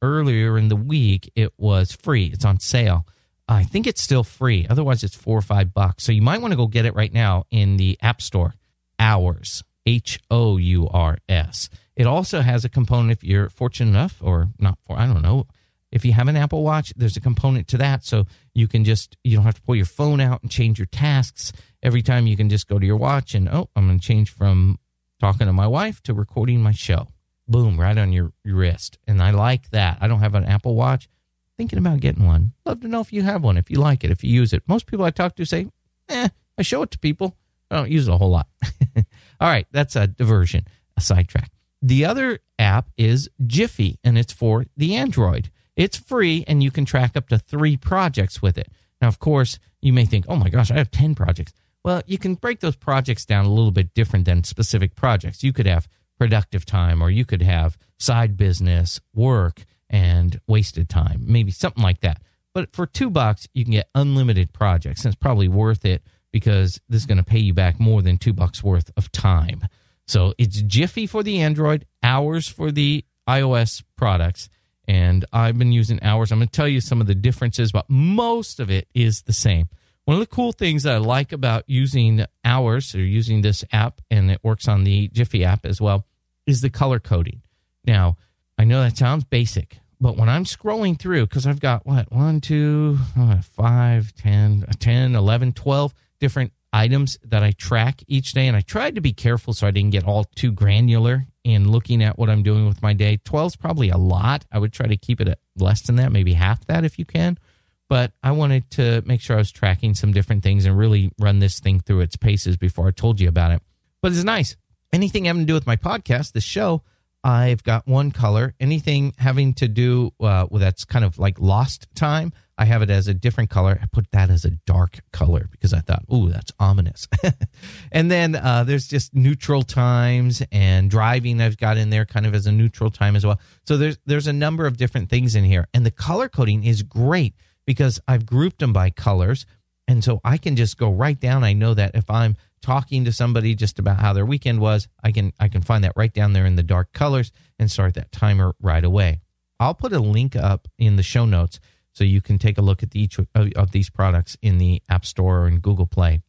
earlier 0.00 0.56
in 0.56 0.68
the 0.68 0.76
week, 0.76 1.32
it 1.34 1.52
was 1.58 1.90
free. 1.90 2.26
It's 2.26 2.44
on 2.44 2.60
sale. 2.60 3.04
I 3.48 3.64
think 3.64 3.88
it's 3.88 4.00
still 4.00 4.22
free. 4.22 4.64
Otherwise, 4.70 5.02
it's 5.02 5.16
four 5.16 5.36
or 5.36 5.42
five 5.42 5.74
bucks. 5.74 6.04
So 6.04 6.12
you 6.12 6.22
might 6.22 6.40
want 6.40 6.52
to 6.52 6.56
go 6.56 6.68
get 6.68 6.84
it 6.84 6.94
right 6.94 7.12
now 7.12 7.42
in 7.50 7.78
the 7.78 7.98
App 8.00 8.22
Store. 8.22 8.54
Hours, 9.00 9.64
H 9.84 10.20
O 10.30 10.56
U 10.56 10.88
R 10.88 11.18
S. 11.28 11.68
It 11.96 12.06
also 12.06 12.42
has 12.42 12.64
a 12.64 12.68
component 12.68 13.10
if 13.10 13.24
you're 13.24 13.48
fortunate 13.48 13.90
enough, 13.90 14.18
or 14.22 14.50
not 14.60 14.78
for, 14.86 14.96
I 14.96 15.06
don't 15.06 15.22
know. 15.22 15.48
If 15.90 16.04
you 16.04 16.12
have 16.12 16.28
an 16.28 16.36
Apple 16.36 16.62
Watch, 16.62 16.92
there's 16.96 17.16
a 17.16 17.20
component 17.20 17.66
to 17.68 17.78
that. 17.78 18.04
So 18.04 18.26
you 18.54 18.68
can 18.68 18.84
just, 18.84 19.16
you 19.24 19.34
don't 19.34 19.44
have 19.44 19.56
to 19.56 19.62
pull 19.62 19.74
your 19.74 19.84
phone 19.84 20.20
out 20.20 20.42
and 20.42 20.50
change 20.50 20.78
your 20.78 20.86
tasks. 20.86 21.52
Every 21.82 22.02
time 22.02 22.28
you 22.28 22.36
can 22.36 22.48
just 22.48 22.68
go 22.68 22.78
to 22.78 22.86
your 22.86 22.96
watch 22.96 23.34
and, 23.34 23.48
oh, 23.48 23.68
I'm 23.74 23.88
going 23.88 23.98
to 23.98 24.06
change 24.06 24.30
from 24.30 24.78
talking 25.20 25.48
to 25.48 25.52
my 25.52 25.66
wife 25.66 26.00
to 26.04 26.14
recording 26.14 26.62
my 26.62 26.72
show 26.72 27.08
boom, 27.48 27.80
right 27.80 27.96
on 27.96 28.12
your, 28.12 28.32
your 28.44 28.56
wrist. 28.56 28.98
And 29.06 29.22
I 29.22 29.30
like 29.30 29.70
that. 29.70 29.98
I 30.00 30.08
don't 30.08 30.20
have 30.20 30.34
an 30.34 30.44
Apple 30.44 30.74
Watch. 30.74 31.08
Thinking 31.56 31.78
about 31.78 32.00
getting 32.00 32.26
one. 32.26 32.52
Love 32.66 32.80
to 32.82 32.88
know 32.88 33.00
if 33.00 33.12
you 33.12 33.22
have 33.22 33.42
one, 33.42 33.56
if 33.56 33.70
you 33.70 33.78
like 33.78 34.04
it, 34.04 34.10
if 34.10 34.22
you 34.22 34.30
use 34.30 34.52
it. 34.52 34.62
Most 34.66 34.86
people 34.86 35.06
I 35.06 35.10
talk 35.10 35.36
to 35.36 35.46
say, 35.46 35.68
eh, 36.10 36.28
I 36.58 36.62
show 36.62 36.82
it 36.82 36.90
to 36.90 36.98
people. 36.98 37.36
I 37.70 37.76
don't 37.76 37.90
use 37.90 38.08
it 38.08 38.12
a 38.12 38.16
whole 38.18 38.30
lot. 38.30 38.48
All 38.96 39.48
right, 39.48 39.66
that's 39.70 39.96
a 39.96 40.06
diversion, 40.06 40.66
a 40.96 41.00
sidetrack. 41.00 41.50
The 41.80 42.04
other 42.04 42.40
app 42.58 42.90
is 42.98 43.30
Jiffy, 43.46 43.98
and 44.04 44.18
it's 44.18 44.32
for 44.32 44.66
the 44.76 44.96
Android. 44.96 45.50
It's 45.76 45.96
free, 45.96 46.44
and 46.46 46.62
you 46.62 46.70
can 46.70 46.84
track 46.84 47.16
up 47.16 47.28
to 47.28 47.38
three 47.38 47.76
projects 47.76 48.42
with 48.42 48.58
it. 48.58 48.68
Now, 49.00 49.08
of 49.08 49.18
course, 49.18 49.58
you 49.80 49.92
may 49.92 50.04
think, 50.04 50.24
oh 50.28 50.36
my 50.36 50.48
gosh, 50.48 50.70
I 50.70 50.74
have 50.74 50.90
10 50.90 51.14
projects. 51.14 51.52
Well, 51.84 52.02
you 52.06 52.18
can 52.18 52.34
break 52.34 52.60
those 52.60 52.76
projects 52.76 53.24
down 53.24 53.44
a 53.44 53.52
little 53.52 53.70
bit 53.70 53.94
different 53.94 54.24
than 54.24 54.42
specific 54.42 54.96
projects. 54.96 55.44
You 55.44 55.52
could 55.52 55.66
have 55.66 55.86
productive 56.18 56.64
time, 56.64 57.02
or 57.02 57.10
you 57.10 57.24
could 57.24 57.42
have 57.42 57.76
side 57.98 58.36
business, 58.36 59.00
work, 59.14 59.64
and 59.88 60.40
wasted 60.46 60.88
time, 60.88 61.22
maybe 61.26 61.50
something 61.50 61.82
like 61.82 62.00
that. 62.00 62.20
But 62.54 62.74
for 62.74 62.86
two 62.86 63.10
bucks, 63.10 63.46
you 63.54 63.64
can 63.64 63.72
get 63.72 63.90
unlimited 63.94 64.52
projects, 64.52 65.04
and 65.04 65.12
it's 65.12 65.20
probably 65.20 65.48
worth 65.48 65.84
it 65.84 66.02
because 66.32 66.80
this 66.88 67.02
is 67.02 67.06
going 67.06 67.18
to 67.18 67.24
pay 67.24 67.38
you 67.38 67.54
back 67.54 67.78
more 67.78 68.02
than 68.02 68.18
two 68.18 68.32
bucks 68.32 68.62
worth 68.62 68.90
of 68.96 69.12
time. 69.12 69.68
So 70.06 70.34
it's 70.38 70.62
Jiffy 70.62 71.06
for 71.06 71.22
the 71.22 71.40
Android, 71.40 71.86
Hours 72.02 72.48
for 72.48 72.70
the 72.70 73.04
iOS 73.28 73.82
products, 73.96 74.48
and 74.88 75.24
I've 75.32 75.58
been 75.58 75.72
using 75.72 76.02
Hours. 76.02 76.30
I'm 76.30 76.38
going 76.38 76.48
to 76.48 76.52
tell 76.52 76.68
you 76.68 76.80
some 76.80 77.00
of 77.00 77.06
the 77.06 77.14
differences, 77.14 77.72
but 77.72 77.88
most 77.88 78.60
of 78.60 78.70
it 78.70 78.88
is 78.94 79.22
the 79.22 79.32
same. 79.32 79.68
One 80.06 80.14
of 80.14 80.20
the 80.20 80.34
cool 80.34 80.52
things 80.52 80.84
that 80.84 80.94
I 80.94 80.98
like 80.98 81.32
about 81.32 81.64
using 81.66 82.24
Hours 82.44 82.94
or 82.94 83.00
using 83.00 83.42
this 83.42 83.64
app, 83.72 84.00
and 84.08 84.30
it 84.30 84.38
works 84.44 84.68
on 84.68 84.84
the 84.84 85.08
Jiffy 85.08 85.44
app 85.44 85.66
as 85.66 85.80
well, 85.80 86.06
is 86.46 86.60
the 86.60 86.70
color 86.70 87.00
coding. 87.00 87.42
Now, 87.84 88.16
I 88.56 88.62
know 88.62 88.82
that 88.82 88.96
sounds 88.96 89.24
basic, 89.24 89.80
but 90.00 90.16
when 90.16 90.28
I'm 90.28 90.44
scrolling 90.44 90.96
through, 90.96 91.26
because 91.26 91.44
I've 91.44 91.58
got 91.58 91.84
what, 91.84 92.12
one, 92.12 92.40
two, 92.40 92.98
uh, 93.18 93.42
five, 93.42 94.14
10, 94.14 94.66
10, 94.78 95.16
11, 95.16 95.52
12 95.54 95.92
different 96.20 96.52
items 96.72 97.18
that 97.24 97.42
I 97.42 97.50
track 97.50 98.04
each 98.06 98.32
day. 98.32 98.46
And 98.46 98.56
I 98.56 98.60
tried 98.60 98.94
to 98.94 99.00
be 99.00 99.12
careful 99.12 99.54
so 99.54 99.66
I 99.66 99.72
didn't 99.72 99.90
get 99.90 100.04
all 100.04 100.22
too 100.36 100.52
granular 100.52 101.26
in 101.42 101.68
looking 101.68 102.00
at 102.00 102.16
what 102.16 102.30
I'm 102.30 102.44
doing 102.44 102.68
with 102.68 102.80
my 102.80 102.92
day. 102.92 103.18
12 103.24 103.46
is 103.52 103.56
probably 103.56 103.90
a 103.90 103.98
lot. 103.98 104.44
I 104.52 104.60
would 104.60 104.72
try 104.72 104.86
to 104.86 104.96
keep 104.96 105.20
it 105.20 105.26
at 105.26 105.40
less 105.56 105.82
than 105.82 105.96
that, 105.96 106.12
maybe 106.12 106.34
half 106.34 106.64
that 106.66 106.84
if 106.84 106.96
you 106.96 107.04
can 107.04 107.38
but 107.88 108.12
I 108.22 108.32
wanted 108.32 108.70
to 108.72 109.02
make 109.06 109.20
sure 109.20 109.36
I 109.36 109.38
was 109.38 109.52
tracking 109.52 109.94
some 109.94 110.12
different 110.12 110.42
things 110.42 110.66
and 110.66 110.76
really 110.76 111.12
run 111.18 111.38
this 111.38 111.60
thing 111.60 111.80
through 111.80 112.00
its 112.00 112.16
paces 112.16 112.56
before 112.56 112.88
I 112.88 112.90
told 112.90 113.20
you 113.20 113.28
about 113.28 113.52
it. 113.52 113.62
But 114.02 114.12
it's 114.12 114.24
nice. 114.24 114.56
Anything 114.92 115.26
having 115.26 115.42
to 115.42 115.46
do 115.46 115.54
with 115.54 115.66
my 115.66 115.76
podcast, 115.76 116.32
the 116.32 116.40
show, 116.40 116.82
I've 117.22 117.64
got 117.64 117.88
one 117.88 118.12
color. 118.12 118.54
Anything 118.60 119.12
having 119.18 119.54
to 119.54 119.66
do 119.66 120.12
uh, 120.20 120.46
with 120.48 120.62
that's 120.62 120.84
kind 120.84 121.04
of 121.04 121.18
like 121.18 121.40
lost 121.40 121.88
time, 121.94 122.32
I 122.58 122.64
have 122.66 122.82
it 122.82 122.90
as 122.90 123.08
a 123.08 123.14
different 123.14 123.50
color. 123.50 123.78
I 123.82 123.86
put 123.86 124.10
that 124.12 124.30
as 124.30 124.44
a 124.44 124.50
dark 124.50 125.00
color 125.12 125.48
because 125.50 125.74
I 125.74 125.80
thought, 125.80 126.04
ooh, 126.12 126.28
that's 126.28 126.52
ominous. 126.58 127.08
and 127.92 128.10
then 128.10 128.36
uh, 128.36 128.64
there's 128.64 128.86
just 128.86 129.14
neutral 129.14 129.62
times 129.62 130.42
and 130.52 130.88
driving. 130.88 131.40
I've 131.40 131.58
got 131.58 131.76
in 131.76 131.90
there 131.90 132.06
kind 132.06 132.26
of 132.26 132.34
as 132.34 132.46
a 132.46 132.52
neutral 132.52 132.90
time 132.90 133.16
as 133.16 133.26
well. 133.26 133.40
So 133.66 133.76
there's 133.76 133.98
there's 134.06 134.28
a 134.28 134.32
number 134.32 134.66
of 134.66 134.76
different 134.76 135.10
things 135.10 135.34
in 135.34 135.44
here, 135.44 135.66
and 135.74 135.84
the 135.84 135.90
color 135.90 136.28
coding 136.28 136.64
is 136.64 136.82
great 136.82 137.34
because 137.66 138.00
I've 138.08 138.24
grouped 138.24 138.60
them 138.60 138.72
by 138.72 138.90
colors. 138.90 139.44
And 139.88 140.02
so 140.02 140.20
I 140.24 140.38
can 140.38 140.56
just 140.56 140.78
go 140.78 140.90
right 140.90 141.18
down. 141.18 141.44
I 141.44 141.52
know 141.52 141.74
that 141.74 141.94
if 141.94 142.10
I'm 142.10 142.36
talking 142.60 143.04
to 143.04 143.12
somebody 143.12 143.54
just 143.54 143.78
about 143.78 144.00
how 144.00 144.12
their 144.12 144.26
weekend 144.26 144.60
was, 144.60 144.88
I 145.04 145.12
can 145.12 145.32
I 145.38 145.48
can 145.48 145.62
find 145.62 145.84
that 145.84 145.92
right 145.94 146.12
down 146.12 146.32
there 146.32 146.46
in 146.46 146.56
the 146.56 146.62
dark 146.62 146.92
colors 146.92 147.30
and 147.58 147.70
start 147.70 147.94
that 147.94 148.10
timer 148.10 148.54
right 148.60 148.84
away. 148.84 149.20
I'll 149.60 149.74
put 149.74 149.92
a 149.92 150.00
link 150.00 150.34
up 150.34 150.68
in 150.78 150.96
the 150.96 151.02
show 151.02 151.24
notes 151.24 151.60
so 151.92 152.04
you 152.04 152.20
can 152.20 152.38
take 152.38 152.58
a 152.58 152.62
look 152.62 152.82
at 152.82 152.94
each 152.94 153.18
of 153.34 153.70
these 153.70 153.88
products 153.88 154.36
in 154.42 154.58
the 154.58 154.82
App 154.88 155.06
Store 155.06 155.40
or 155.40 155.48
in 155.48 155.60
Google 155.60 155.86
Play. 155.86 156.20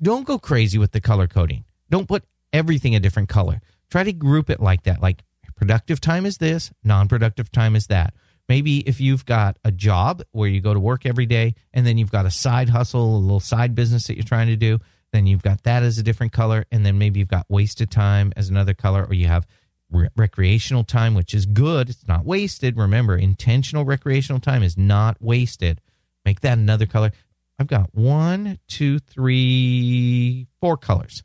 Don't 0.00 0.26
go 0.26 0.38
crazy 0.38 0.78
with 0.78 0.92
the 0.92 1.00
color 1.00 1.28
coding. 1.28 1.64
Don't 1.90 2.08
put 2.08 2.24
everything 2.52 2.96
a 2.96 3.00
different 3.00 3.28
color. 3.28 3.60
Try 3.88 4.02
to 4.02 4.12
group 4.12 4.50
it 4.50 4.58
like 4.58 4.82
that. 4.84 5.00
Like 5.00 5.22
productive 5.54 6.00
time 6.00 6.26
is 6.26 6.38
this, 6.38 6.72
non-productive 6.82 7.52
time 7.52 7.76
is 7.76 7.86
that. 7.86 8.14
Maybe 8.48 8.78
if 8.80 9.00
you've 9.00 9.24
got 9.24 9.56
a 9.64 9.72
job 9.72 10.22
where 10.32 10.48
you 10.48 10.60
go 10.60 10.74
to 10.74 10.80
work 10.80 11.06
every 11.06 11.26
day 11.26 11.54
and 11.72 11.86
then 11.86 11.96
you've 11.96 12.10
got 12.10 12.26
a 12.26 12.30
side 12.30 12.68
hustle, 12.68 13.16
a 13.16 13.18
little 13.18 13.40
side 13.40 13.74
business 13.74 14.06
that 14.06 14.16
you're 14.16 14.24
trying 14.24 14.48
to 14.48 14.56
do, 14.56 14.78
then 15.12 15.26
you've 15.26 15.42
got 15.42 15.62
that 15.62 15.82
as 15.82 15.98
a 15.98 16.02
different 16.02 16.32
color. 16.32 16.64
And 16.70 16.84
then 16.84 16.98
maybe 16.98 17.20
you've 17.20 17.28
got 17.28 17.46
wasted 17.48 17.90
time 17.90 18.32
as 18.36 18.48
another 18.48 18.74
color, 18.74 19.04
or 19.04 19.14
you 19.14 19.28
have 19.28 19.46
re- 19.90 20.08
recreational 20.16 20.84
time, 20.84 21.14
which 21.14 21.34
is 21.34 21.46
good. 21.46 21.90
It's 21.90 22.08
not 22.08 22.24
wasted. 22.24 22.76
Remember, 22.76 23.16
intentional 23.16 23.84
recreational 23.84 24.40
time 24.40 24.62
is 24.62 24.76
not 24.76 25.16
wasted. 25.20 25.80
Make 26.24 26.40
that 26.40 26.58
another 26.58 26.86
color. 26.86 27.12
I've 27.58 27.66
got 27.66 27.94
one, 27.94 28.58
two, 28.68 28.98
three, 28.98 30.46
four 30.60 30.76
colors. 30.76 31.22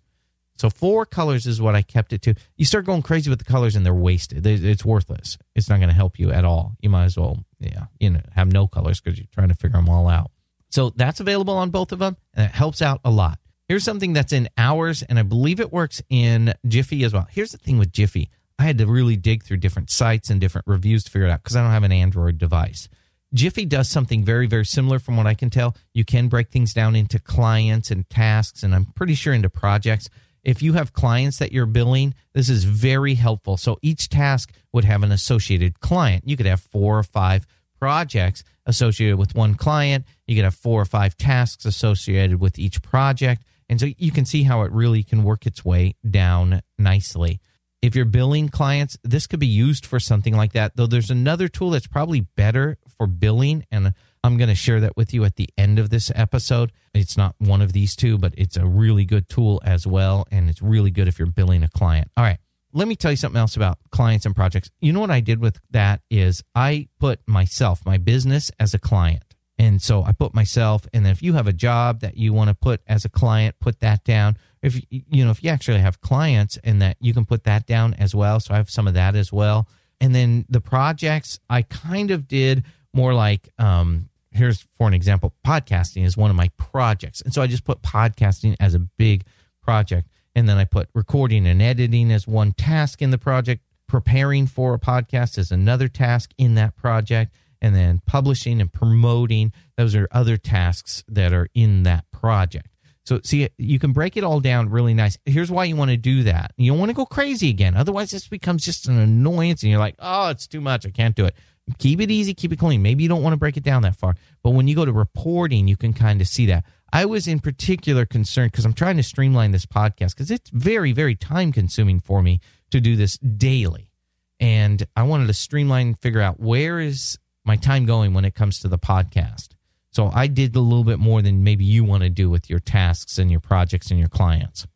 So 0.57 0.69
four 0.69 1.05
colors 1.05 1.45
is 1.45 1.61
what 1.61 1.75
I 1.75 1.81
kept 1.81 2.13
it 2.13 2.21
to. 2.23 2.33
You 2.57 2.65
start 2.65 2.85
going 2.85 3.03
crazy 3.03 3.29
with 3.29 3.39
the 3.39 3.45
colors 3.45 3.75
and 3.75 3.85
they're 3.85 3.93
wasted. 3.93 4.45
It's 4.45 4.83
worthless. 4.83 5.37
It's 5.55 5.69
not 5.69 5.77
going 5.77 5.89
to 5.89 5.95
help 5.95 6.19
you 6.19 6.31
at 6.31 6.45
all. 6.45 6.75
You 6.81 6.89
might 6.89 7.05
as 7.05 7.17
well, 7.17 7.43
yeah, 7.59 7.85
you 7.99 8.09
know, 8.09 8.21
have 8.35 8.51
no 8.51 8.67
colors 8.67 8.99
because 8.99 9.17
you're 9.19 9.27
trying 9.31 9.49
to 9.49 9.55
figure 9.55 9.77
them 9.77 9.89
all 9.89 10.07
out. 10.07 10.31
So 10.69 10.89
that's 10.89 11.19
available 11.19 11.53
on 11.53 11.69
both 11.69 11.91
of 11.91 11.99
them, 11.99 12.17
and 12.33 12.45
it 12.45 12.51
helps 12.51 12.81
out 12.81 12.99
a 13.05 13.09
lot. 13.09 13.39
Here's 13.69 13.83
something 13.83 14.13
that's 14.13 14.33
in 14.33 14.49
hours, 14.57 15.03
and 15.03 15.19
I 15.19 15.23
believe 15.23 15.59
it 15.59 15.71
works 15.71 16.01
in 16.09 16.53
Jiffy 16.67 17.03
as 17.03 17.13
well. 17.13 17.27
Here's 17.29 17.51
the 17.51 17.57
thing 17.57 17.77
with 17.77 17.91
Jiffy. 17.91 18.29
I 18.59 18.63
had 18.63 18.77
to 18.79 18.87
really 18.87 19.15
dig 19.15 19.43
through 19.43 19.57
different 19.57 19.89
sites 19.89 20.29
and 20.29 20.41
different 20.41 20.67
reviews 20.67 21.03
to 21.03 21.11
figure 21.11 21.27
it 21.27 21.31
out 21.31 21.43
because 21.43 21.55
I 21.55 21.61
don't 21.61 21.71
have 21.71 21.83
an 21.83 21.91
Android 21.91 22.37
device. 22.37 22.89
Jiffy 23.33 23.65
does 23.65 23.89
something 23.89 24.23
very, 24.23 24.47
very 24.47 24.65
similar 24.65 24.99
from 24.99 25.17
what 25.17 25.27
I 25.27 25.33
can 25.33 25.49
tell. 25.49 25.75
You 25.93 26.05
can 26.05 26.27
break 26.27 26.49
things 26.49 26.73
down 26.73 26.95
into 26.95 27.19
clients 27.19 27.91
and 27.91 28.09
tasks, 28.09 28.63
and 28.63 28.73
I'm 28.73 28.85
pretty 28.85 29.15
sure 29.15 29.33
into 29.33 29.49
projects. 29.49 30.09
If 30.47 30.61
you 30.61 30.73
have 30.73 30.93
clients 30.93 31.39
that 31.39 31.51
you're 31.51 31.65
billing, 31.65 32.15
this 32.33 32.47
is 32.47 32.63
very 32.63 33.15
helpful. 33.15 33.57
So 33.57 33.77
each 33.81 34.07
task 34.07 34.53
would 34.71 34.85
have 34.85 35.03
an 35.03 35.11
associated 35.11 35.81
client. 35.81 36.23
You 36.25 36.37
could 36.37 36.45
have 36.45 36.61
four 36.61 36.97
or 36.97 37.03
five 37.03 37.45
projects 37.77 38.45
associated 38.65 39.17
with 39.17 39.35
one 39.35 39.55
client. 39.55 40.05
You 40.25 40.35
could 40.35 40.45
have 40.45 40.55
four 40.55 40.81
or 40.81 40.85
five 40.85 41.17
tasks 41.17 41.65
associated 41.65 42.39
with 42.39 42.57
each 42.57 42.81
project. 42.81 43.43
And 43.67 43.77
so 43.77 43.87
you 43.97 44.11
can 44.11 44.23
see 44.23 44.43
how 44.43 44.61
it 44.61 44.71
really 44.71 45.03
can 45.03 45.25
work 45.25 45.45
its 45.45 45.65
way 45.65 45.95
down 46.09 46.61
nicely. 46.77 47.41
If 47.81 47.93
you're 47.93 48.05
billing 48.05 48.47
clients, 48.47 48.97
this 49.03 49.27
could 49.27 49.41
be 49.41 49.47
used 49.47 49.85
for 49.85 49.99
something 49.99 50.33
like 50.33 50.53
that. 50.53 50.77
Though 50.77 50.87
there's 50.87 51.11
another 51.11 51.49
tool 51.49 51.71
that's 51.71 51.87
probably 51.87 52.21
better 52.21 52.77
for 52.97 53.05
billing, 53.05 53.65
and 53.69 53.93
I'm 54.27 54.37
going 54.37 54.49
to 54.49 54.55
share 54.55 54.79
that 54.81 54.95
with 54.95 55.13
you 55.13 55.23
at 55.25 55.37
the 55.37 55.49
end 55.57 55.79
of 55.79 55.89
this 55.89 56.11
episode. 56.13 56.71
It's 56.93 57.17
not 57.17 57.35
one 57.39 57.61
of 57.61 57.73
these 57.73 57.95
two, 57.95 58.17
but 58.17 58.33
it's 58.37 58.57
a 58.57 58.65
really 58.65 59.05
good 59.05 59.29
tool 59.29 59.61
as 59.65 59.87
well. 59.87 60.27
And 60.31 60.49
it's 60.49 60.61
really 60.61 60.91
good 60.91 61.07
if 61.07 61.17
you're 61.17 61.27
billing 61.27 61.63
a 61.63 61.69
client. 61.69 62.11
All 62.15 62.23
right. 62.23 62.37
Let 62.73 62.87
me 62.87 62.95
tell 62.95 63.11
you 63.11 63.17
something 63.17 63.39
else 63.39 63.55
about 63.55 63.79
clients 63.89 64.25
and 64.25 64.35
projects. 64.35 64.69
You 64.81 64.93
know 64.93 64.99
what 64.99 65.09
I 65.09 65.21
did 65.21 65.39
with 65.39 65.59
that 65.71 66.01
is 66.11 66.43
I 66.53 66.89
put 66.99 67.21
myself, 67.25 67.85
my 67.85 67.97
business 67.97 68.51
as 68.59 68.73
a 68.73 68.79
client. 68.79 69.23
And 69.57 69.81
so 69.81 70.03
I 70.03 70.11
put 70.11 70.35
myself, 70.35 70.85
and 70.93 71.03
then 71.03 71.11
if 71.11 71.23
you 71.23 71.33
have 71.33 71.47
a 71.47 71.53
job 71.53 72.01
that 72.01 72.15
you 72.15 72.31
want 72.31 72.49
to 72.49 72.53
put 72.53 72.81
as 72.85 73.05
a 73.05 73.09
client, 73.09 73.55
put 73.59 73.79
that 73.79 74.03
down. 74.03 74.37
If 74.61 74.79
you 74.91 75.25
know, 75.25 75.31
if 75.31 75.43
you 75.43 75.49
actually 75.49 75.79
have 75.79 76.01
clients 76.01 76.57
and 76.63 76.79
that 76.83 76.97
you 76.99 77.13
can 77.13 77.25
put 77.25 77.45
that 77.45 77.65
down 77.65 77.95
as 77.95 78.13
well. 78.13 78.39
So 78.39 78.53
I 78.53 78.57
have 78.57 78.69
some 78.69 78.87
of 78.87 78.93
that 78.93 79.15
as 79.15 79.33
well. 79.33 79.67
And 79.99 80.13
then 80.13 80.45
the 80.47 80.61
projects, 80.61 81.39
I 81.49 81.63
kind 81.63 82.11
of 82.11 82.27
did 82.27 82.65
more 82.93 83.15
like, 83.15 83.49
um, 83.57 84.09
here's 84.37 84.67
for 84.77 84.87
an 84.87 84.93
example, 84.93 85.33
podcasting 85.45 86.05
is 86.05 86.15
one 86.15 86.29
of 86.29 86.35
my 86.35 86.49
projects. 86.57 87.21
And 87.21 87.33
so 87.33 87.41
I 87.41 87.47
just 87.47 87.63
put 87.63 87.81
podcasting 87.81 88.55
as 88.59 88.73
a 88.73 88.79
big 88.79 89.25
project. 89.61 90.07
And 90.35 90.47
then 90.47 90.57
I 90.57 90.65
put 90.65 90.89
recording 90.93 91.47
and 91.47 91.61
editing 91.61 92.11
as 92.11 92.27
one 92.27 92.51
task 92.51 93.01
in 93.01 93.11
the 93.11 93.17
project. 93.17 93.63
Preparing 93.87 94.47
for 94.47 94.73
a 94.73 94.79
podcast 94.79 95.37
is 95.37 95.49
another 95.49 95.87
task 95.87 96.33
in 96.37 96.55
that 96.55 96.75
project 96.75 97.33
and 97.61 97.75
then 97.75 98.01
publishing 98.05 98.61
and 98.61 98.71
promoting 98.71 99.51
those 99.77 99.95
are 99.95 100.07
other 100.11 100.37
tasks 100.37 101.03
that 101.07 101.33
are 101.33 101.47
in 101.53 101.83
that 101.83 102.05
project 102.11 102.67
so 103.05 103.19
see 103.23 103.47
you 103.57 103.79
can 103.79 103.93
break 103.93 104.17
it 104.17 104.23
all 104.23 104.39
down 104.39 104.69
really 104.69 104.93
nice 104.93 105.17
here's 105.25 105.51
why 105.51 105.63
you 105.63 105.75
want 105.75 105.91
to 105.91 105.97
do 105.97 106.23
that 106.23 106.51
you 106.57 106.71
don't 106.71 106.79
want 106.79 106.89
to 106.89 106.95
go 106.95 107.05
crazy 107.05 107.49
again 107.49 107.75
otherwise 107.75 108.11
this 108.11 108.27
becomes 108.27 108.63
just 108.63 108.87
an 108.87 108.99
annoyance 108.99 109.63
and 109.63 109.71
you're 109.71 109.79
like 109.79 109.95
oh 109.99 110.29
it's 110.29 110.47
too 110.47 110.61
much 110.61 110.85
i 110.85 110.89
can't 110.89 111.15
do 111.15 111.25
it 111.25 111.35
keep 111.77 111.99
it 111.99 112.09
easy 112.09 112.33
keep 112.33 112.51
it 112.51 112.59
clean 112.59 112.81
maybe 112.81 113.03
you 113.03 113.09
don't 113.09 113.23
want 113.23 113.33
to 113.33 113.37
break 113.37 113.57
it 113.57 113.63
down 113.63 113.81
that 113.81 113.95
far 113.95 114.15
but 114.43 114.51
when 114.51 114.67
you 114.67 114.75
go 114.75 114.85
to 114.85 114.93
reporting 114.93 115.67
you 115.67 115.77
can 115.77 115.93
kind 115.93 116.21
of 116.21 116.27
see 116.27 116.45
that 116.45 116.63
i 116.93 117.05
was 117.05 117.27
in 117.27 117.39
particular 117.39 118.05
concerned 118.05 118.51
because 118.51 118.65
i'm 118.65 118.73
trying 118.73 118.97
to 118.97 119.03
streamline 119.03 119.51
this 119.51 119.65
podcast 119.65 120.11
because 120.11 120.31
it's 120.31 120.49
very 120.51 120.91
very 120.91 121.15
time 121.15 121.51
consuming 121.51 121.99
for 121.99 122.21
me 122.21 122.39
to 122.71 122.79
do 122.79 122.95
this 122.95 123.17
daily 123.17 123.91
and 124.39 124.85
i 124.95 125.03
wanted 125.03 125.27
to 125.27 125.33
streamline 125.33 125.87
and 125.87 125.99
figure 125.99 126.21
out 126.21 126.39
where 126.39 126.79
is 126.79 127.17
my 127.47 127.55
time 127.55 127.85
going 127.85 128.13
when 128.13 128.25
it 128.25 128.35
comes 128.35 128.59
to 128.59 128.67
the 128.67 128.77
podcast. 128.77 129.47
So 129.91 130.11
I 130.13 130.27
did 130.27 130.55
a 130.55 130.59
little 130.59 130.83
bit 130.83 130.99
more 130.99 131.21
than 131.21 131.43
maybe 131.43 131.63
you 131.63 131.83
want 131.85 132.03
to 132.03 132.09
do 132.09 132.29
with 132.29 132.49
your 132.49 132.59
tasks 132.59 133.17
and 133.17 133.31
your 133.31 133.39
projects 133.39 133.89
and 133.89 133.97
your 133.97 134.09
clients. 134.09 134.67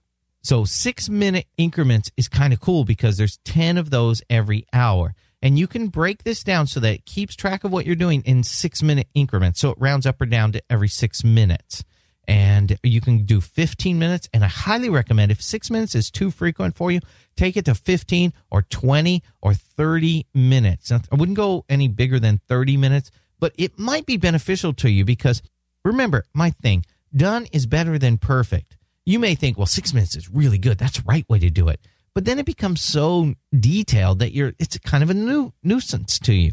So 0.42 0.64
six 0.64 1.10
minute 1.10 1.46
increments 1.58 2.10
is 2.18 2.30
kind 2.30 2.54
of 2.54 2.62
cool 2.62 2.86
because 2.86 3.18
there's 3.18 3.38
10 3.46 3.78
of 3.78 3.92
those 3.92 4.24
every 4.30 4.66
hour. 4.74 5.14
And 5.42 5.58
you 5.58 5.68
can 5.68 5.88
break 5.88 6.24
this 6.24 6.44
down 6.44 6.68
so 6.68 6.80
that 6.80 6.94
it 6.94 7.06
keeps 7.06 7.36
track 7.36 7.64
of 7.64 7.72
what 7.72 7.86
you're 7.86 7.96
doing 7.96 8.22
in 8.26 8.44
six 8.44 8.84
minute 8.84 9.08
increments. 9.14 9.60
So 9.60 9.72
it 9.72 9.78
rounds 9.80 10.06
up 10.06 10.22
or 10.22 10.26
down 10.26 10.52
to 10.52 10.62
every 10.70 10.88
six 10.88 11.24
minutes 11.24 11.84
and 12.28 12.78
you 12.84 13.02
can 13.02 13.26
do 13.26 13.42
15 13.42 14.00
minutes. 14.00 14.30
And 14.34 14.44
I 14.44 14.48
highly 14.48 14.90
recommend 14.90 15.32
if 15.32 15.42
six 15.42 15.70
minutes 15.70 15.96
is 15.96 16.10
too 16.10 16.32
frequent 16.32 16.76
for 16.76 16.92
you, 16.92 17.00
take 17.36 17.58
it 17.58 17.66
to 17.66 17.76
15 17.76 18.34
or 18.50 18.62
20 18.62 19.24
or 19.42 19.54
30 19.54 20.28
minutes. 20.34 20.92
I 20.92 21.00
wouldn't 21.12 21.36
go 21.38 21.66
any 21.68 21.88
bigger 21.88 22.20
than 22.20 22.40
30 22.48 22.78
minutes, 22.78 23.12
but 23.40 23.54
it 23.58 23.78
might 23.78 24.06
be 24.06 24.18
beneficial 24.18 24.74
to 24.76 24.90
you 24.90 25.04
because 25.04 25.42
remember 25.84 26.26
my 26.34 26.52
thing 26.52 26.86
done 27.16 27.48
is 27.52 27.66
better 27.66 27.98
than 27.98 28.18
perfect. 28.18 28.78
You 29.06 29.20
may 29.20 29.36
think, 29.36 29.58
well, 29.58 29.66
six 29.66 29.94
minutes 29.94 30.16
is 30.16 30.30
really 30.30 30.60
good. 30.60 30.78
That's 30.78 31.00
the 31.00 31.04
right 31.06 31.28
way 31.28 31.40
to 31.40 31.50
do 31.50 31.68
it. 31.68 31.82
But 32.14 32.26
then 32.26 32.40
it 32.40 32.46
becomes 32.46 32.82
so 32.82 33.36
detailed 33.58 34.20
that 34.20 34.34
you're 34.34 34.54
it's 34.60 34.78
kind 34.80 35.04
of 35.04 35.10
a 35.10 35.14
new 35.14 35.54
nuisance 35.64 36.20
to 36.20 36.34
you. 36.34 36.52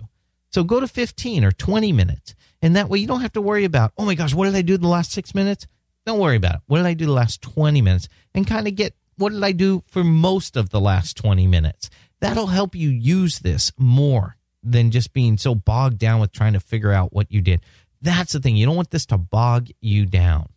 So 0.51 0.65
go 0.65 0.81
to 0.81 0.89
15 0.89 1.45
or 1.45 1.53
20 1.53 1.93
minutes. 1.93 2.35
And 2.63 2.75
that 2.77 2.89
way 2.89 2.99
you 2.99 3.07
don't 3.07 3.21
have 3.21 3.33
to 3.35 3.41
worry 3.41 3.65
about, 3.65 3.93
oh 3.97 4.05
my 4.05 4.15
gosh, 4.15 4.35
what 4.35 4.47
did 4.47 4.57
I 4.57 4.63
do 4.63 4.79
the 4.79 4.89
last 4.89 5.13
six 5.13 5.35
minutes? 5.35 5.67
Don't 6.07 6.19
worry 6.19 6.37
about 6.37 6.57
it. 6.57 6.61
What 6.67 6.79
did 6.79 6.87
I 6.87 6.95
do 6.95 7.07
the 7.07 7.13
last 7.13 7.43
20 7.43 7.83
minutes? 7.83 8.09
And 8.35 8.47
kind 8.47 8.67
of 8.67 8.75
get 8.75 8.95
what 9.17 9.33
did 9.33 9.43
I 9.43 9.53
do 9.53 9.83
for 9.89 10.05
most 10.05 10.57
of 10.57 10.71
the 10.71 10.81
last 10.81 11.17
20 11.17 11.47
minutes? 11.47 11.91
That'll 12.21 12.47
help 12.47 12.75
you 12.75 12.89
use 12.89 13.41
this 13.41 13.73
more 13.77 14.37
than 14.63 14.91
just 14.91 15.13
being 15.13 15.37
so 15.37 15.55
bogged 15.55 15.99
down 15.99 16.21
with 16.21 16.33
trying 16.33 16.53
to 16.55 16.61
figure 16.61 16.93
out 16.93 17.13
what 17.13 17.31
you 17.31 17.41
did. 17.41 17.61
That's 18.01 18.33
the 18.33 18.41
thing. 18.41 18.57
You 18.57 18.67
don't 18.67 18.77
want 18.77 18.91
this 18.91 19.07
to 19.07 19.19
bog 19.19 19.69
you 19.81 20.07
down. 20.07 20.49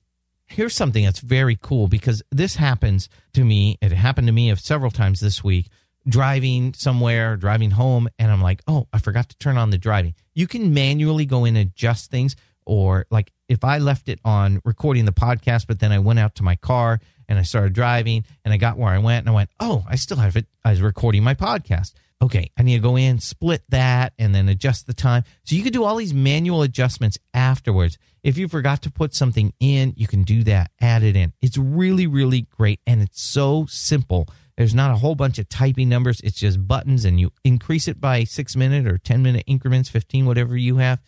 Here's 0.51 0.75
something 0.75 1.05
that's 1.05 1.19
very 1.19 1.57
cool 1.61 1.87
because 1.87 2.21
this 2.29 2.55
happens 2.57 3.07
to 3.33 3.43
me. 3.45 3.77
It 3.81 3.93
happened 3.93 4.27
to 4.27 4.33
me 4.33 4.53
several 4.55 4.91
times 4.91 5.21
this 5.21 5.43
week 5.43 5.69
driving 6.07 6.73
somewhere, 6.73 7.37
driving 7.37 7.71
home, 7.71 8.09
and 8.17 8.31
I'm 8.31 8.41
like, 8.41 8.61
oh, 8.67 8.87
I 8.91 8.99
forgot 8.99 9.29
to 9.29 9.37
turn 9.37 9.57
on 9.57 9.69
the 9.69 9.77
driving. 9.77 10.15
You 10.33 10.47
can 10.47 10.73
manually 10.73 11.25
go 11.25 11.45
in 11.45 11.55
and 11.55 11.69
adjust 11.69 12.11
things. 12.11 12.35
Or 12.65 13.05
like 13.09 13.31
if 13.49 13.63
I 13.63 13.79
left 13.79 14.07
it 14.07 14.19
on 14.23 14.61
recording 14.63 15.05
the 15.05 15.11
podcast, 15.11 15.67
but 15.67 15.79
then 15.79 15.91
I 15.91 15.99
went 15.99 16.19
out 16.19 16.35
to 16.35 16.43
my 16.43 16.55
car 16.57 16.99
and 17.27 17.39
I 17.39 17.43
started 17.43 17.73
driving 17.73 18.23
and 18.45 18.53
I 18.53 18.57
got 18.57 18.77
where 18.77 18.93
I 18.93 18.99
went 18.99 19.25
and 19.25 19.29
I 19.29 19.33
went, 19.33 19.49
oh, 19.59 19.83
I 19.89 19.95
still 19.95 20.17
have 20.17 20.35
it. 20.35 20.47
I 20.63 20.71
was 20.71 20.81
recording 20.81 21.23
my 21.23 21.33
podcast. 21.33 21.93
Okay, 22.21 22.51
I 22.55 22.61
need 22.61 22.75
to 22.75 22.81
go 22.81 22.97
in, 22.97 23.19
split 23.19 23.63
that, 23.69 24.13
and 24.19 24.35
then 24.35 24.47
adjust 24.47 24.85
the 24.85 24.93
time. 24.93 25.23
So 25.43 25.55
you 25.55 25.63
could 25.63 25.73
do 25.73 25.83
all 25.83 25.95
these 25.95 26.13
manual 26.13 26.61
adjustments 26.61 27.17
afterwards. 27.33 27.97
If 28.23 28.37
you 28.37 28.47
forgot 28.47 28.83
to 28.83 28.91
put 28.91 29.15
something 29.15 29.53
in, 29.59 29.93
you 29.97 30.07
can 30.07 30.21
do 30.21 30.43
that, 30.43 30.69
add 30.79 31.01
it 31.01 31.15
in. 31.15 31.33
It's 31.41 31.57
really, 31.57 32.05
really 32.05 32.41
great. 32.41 32.79
And 32.85 33.01
it's 33.01 33.21
so 33.21 33.65
simple 33.67 34.27
there's 34.57 34.75
not 34.75 34.91
a 34.91 34.97
whole 34.97 35.15
bunch 35.15 35.39
of 35.39 35.49
typing 35.49 35.89
numbers. 35.89 36.21
It's 36.21 36.37
just 36.37 36.67
buttons, 36.67 37.03
and 37.03 37.19
you 37.19 37.31
increase 37.43 37.87
it 37.87 37.99
by 37.99 38.25
six 38.25 38.55
minute 38.55 38.85
or 38.85 38.99
10 38.99 39.23
minute 39.23 39.43
increments, 39.47 39.89
15, 39.89 40.27
whatever 40.27 40.55
you 40.55 40.77
have. 40.77 41.01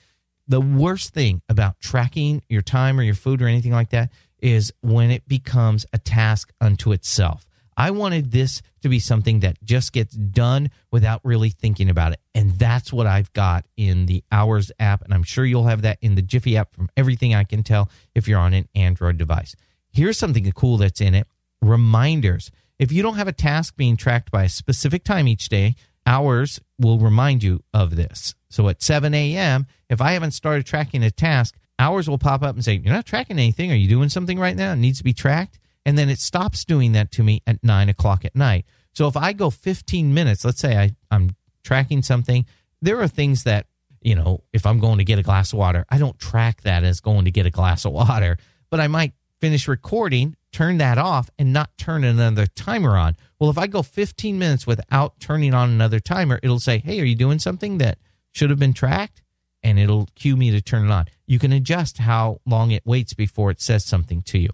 The 0.47 0.61
worst 0.61 1.13
thing 1.13 1.43
about 1.47 1.79
tracking 1.79 2.41
your 2.49 2.63
time 2.63 2.99
or 2.99 3.03
your 3.03 3.13
food 3.13 3.43
or 3.43 3.47
anything 3.47 3.71
like 3.71 3.91
that 3.91 4.11
is 4.39 4.73
when 4.81 5.11
it 5.11 5.27
becomes 5.27 5.85
a 5.93 5.99
task 5.99 6.51
unto 6.59 6.91
itself. 6.91 7.45
I 7.75 7.91
wanted 7.91 8.31
this 8.31 8.61
to 8.81 8.89
be 8.89 8.99
something 8.99 9.41
that 9.41 9.63
just 9.63 9.93
gets 9.93 10.15
done 10.15 10.69
without 10.91 11.21
really 11.23 11.49
thinking 11.49 11.89
about 11.89 12.13
it. 12.13 12.19
And 12.35 12.51
that's 12.59 12.91
what 12.91 13.07
I've 13.07 13.31
got 13.33 13.65
in 13.77 14.05
the 14.05 14.23
Hours 14.31 14.71
app. 14.79 15.03
And 15.03 15.13
I'm 15.13 15.23
sure 15.23 15.45
you'll 15.45 15.67
have 15.67 15.83
that 15.83 15.97
in 16.01 16.15
the 16.15 16.21
Jiffy 16.21 16.57
app 16.57 16.73
from 16.73 16.89
everything 16.97 17.33
I 17.33 17.43
can 17.43 17.63
tell 17.63 17.89
if 18.13 18.27
you're 18.27 18.39
on 18.39 18.53
an 18.53 18.67
Android 18.75 19.17
device. 19.17 19.55
Here's 19.91 20.17
something 20.17 20.51
cool 20.51 20.77
that's 20.77 21.01
in 21.01 21.15
it 21.15 21.27
reminders. 21.61 22.51
If 22.79 22.91
you 22.91 23.01
don't 23.01 23.15
have 23.15 23.27
a 23.27 23.33
task 23.33 23.75
being 23.77 23.95
tracked 23.95 24.31
by 24.31 24.43
a 24.43 24.49
specific 24.49 25.03
time 25.03 25.27
each 25.27 25.49
day, 25.49 25.75
Hours 26.05 26.59
will 26.77 26.99
remind 26.99 27.43
you 27.43 27.63
of 27.73 27.95
this. 27.95 28.35
So 28.49 28.67
at 28.67 28.81
7 28.81 29.13
a.m., 29.13 29.67
if 29.89 30.01
I 30.01 30.11
haven't 30.11 30.31
started 30.31 30.65
tracking 30.65 31.01
a 31.03 31.09
task, 31.09 31.55
Hours 31.79 32.09
will 32.09 32.17
pop 32.17 32.43
up 32.43 32.55
and 32.55 32.63
say, 32.63 32.73
You're 32.73 32.93
not 32.93 33.05
tracking 33.05 33.39
anything. 33.39 33.71
Are 33.71 33.75
you 33.75 33.87
doing 33.87 34.09
something 34.09 34.37
right 34.37 34.55
now? 34.55 34.73
It 34.73 34.77
needs 34.77 34.97
to 34.99 35.03
be 35.03 35.13
tracked. 35.13 35.59
And 35.85 35.97
then 35.97 36.09
it 36.09 36.19
stops 36.19 36.65
doing 36.65 36.93
that 36.93 37.11
to 37.11 37.23
me 37.23 37.41
at 37.45 37.63
9 37.63 37.89
o'clock 37.89 38.25
at 38.25 38.35
night. 38.35 38.65
So 38.93 39.07
if 39.07 39.17
I 39.17 39.33
go 39.33 39.49
15 39.49 40.13
minutes, 40.13 40.45
let's 40.45 40.59
say 40.59 40.77
I, 40.77 40.91
I'm 41.11 41.35
tracking 41.63 42.01
something, 42.01 42.45
there 42.81 43.01
are 43.01 43.07
things 43.07 43.43
that, 43.43 43.67
you 44.01 44.15
know, 44.15 44.43
if 44.53 44.65
I'm 44.65 44.79
going 44.79 44.99
to 44.99 45.03
get 45.03 45.19
a 45.19 45.23
glass 45.23 45.53
of 45.53 45.59
water, 45.59 45.85
I 45.89 45.97
don't 45.97 46.17
track 46.19 46.61
that 46.61 46.83
as 46.83 46.99
going 46.99 47.25
to 47.25 47.31
get 47.31 47.45
a 47.45 47.51
glass 47.51 47.85
of 47.85 47.91
water, 47.91 48.37
but 48.69 48.79
I 48.79 48.87
might 48.87 49.13
finish 49.41 49.67
recording, 49.67 50.35
turn 50.53 50.77
that 50.77 50.97
off, 50.97 51.29
and 51.37 51.51
not 51.51 51.77
turn 51.77 52.03
another 52.03 52.45
timer 52.45 52.95
on. 52.95 53.15
Well, 53.39 53.49
if 53.49 53.57
I 53.57 53.67
go 53.67 53.81
15 53.81 54.39
minutes 54.39 54.65
without 54.65 55.19
turning 55.19 55.53
on 55.53 55.69
another 55.69 55.99
timer, 55.99 56.39
it'll 56.41 56.59
say, 56.59 56.77
Hey, 56.77 57.01
are 57.01 57.05
you 57.05 57.15
doing 57.15 57.39
something 57.39 57.77
that 57.79 57.97
should 58.31 58.49
have 58.49 58.59
been 58.59 58.73
tracked? 58.73 59.21
And 59.61 59.79
it'll 59.79 60.07
cue 60.15 60.37
me 60.37 60.51
to 60.51 60.61
turn 60.61 60.85
it 60.85 60.91
on. 60.91 61.05
You 61.25 61.39
can 61.39 61.51
adjust 61.51 61.97
how 61.97 62.39
long 62.45 62.71
it 62.71 62.85
waits 62.85 63.13
before 63.13 63.51
it 63.51 63.61
says 63.61 63.83
something 63.83 64.21
to 64.23 64.39
you. 64.39 64.49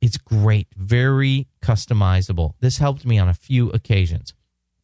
It's 0.00 0.16
great, 0.16 0.68
very 0.76 1.46
customizable. 1.62 2.54
This 2.60 2.78
helped 2.78 3.04
me 3.04 3.18
on 3.18 3.28
a 3.28 3.34
few 3.34 3.70
occasions. 3.70 4.34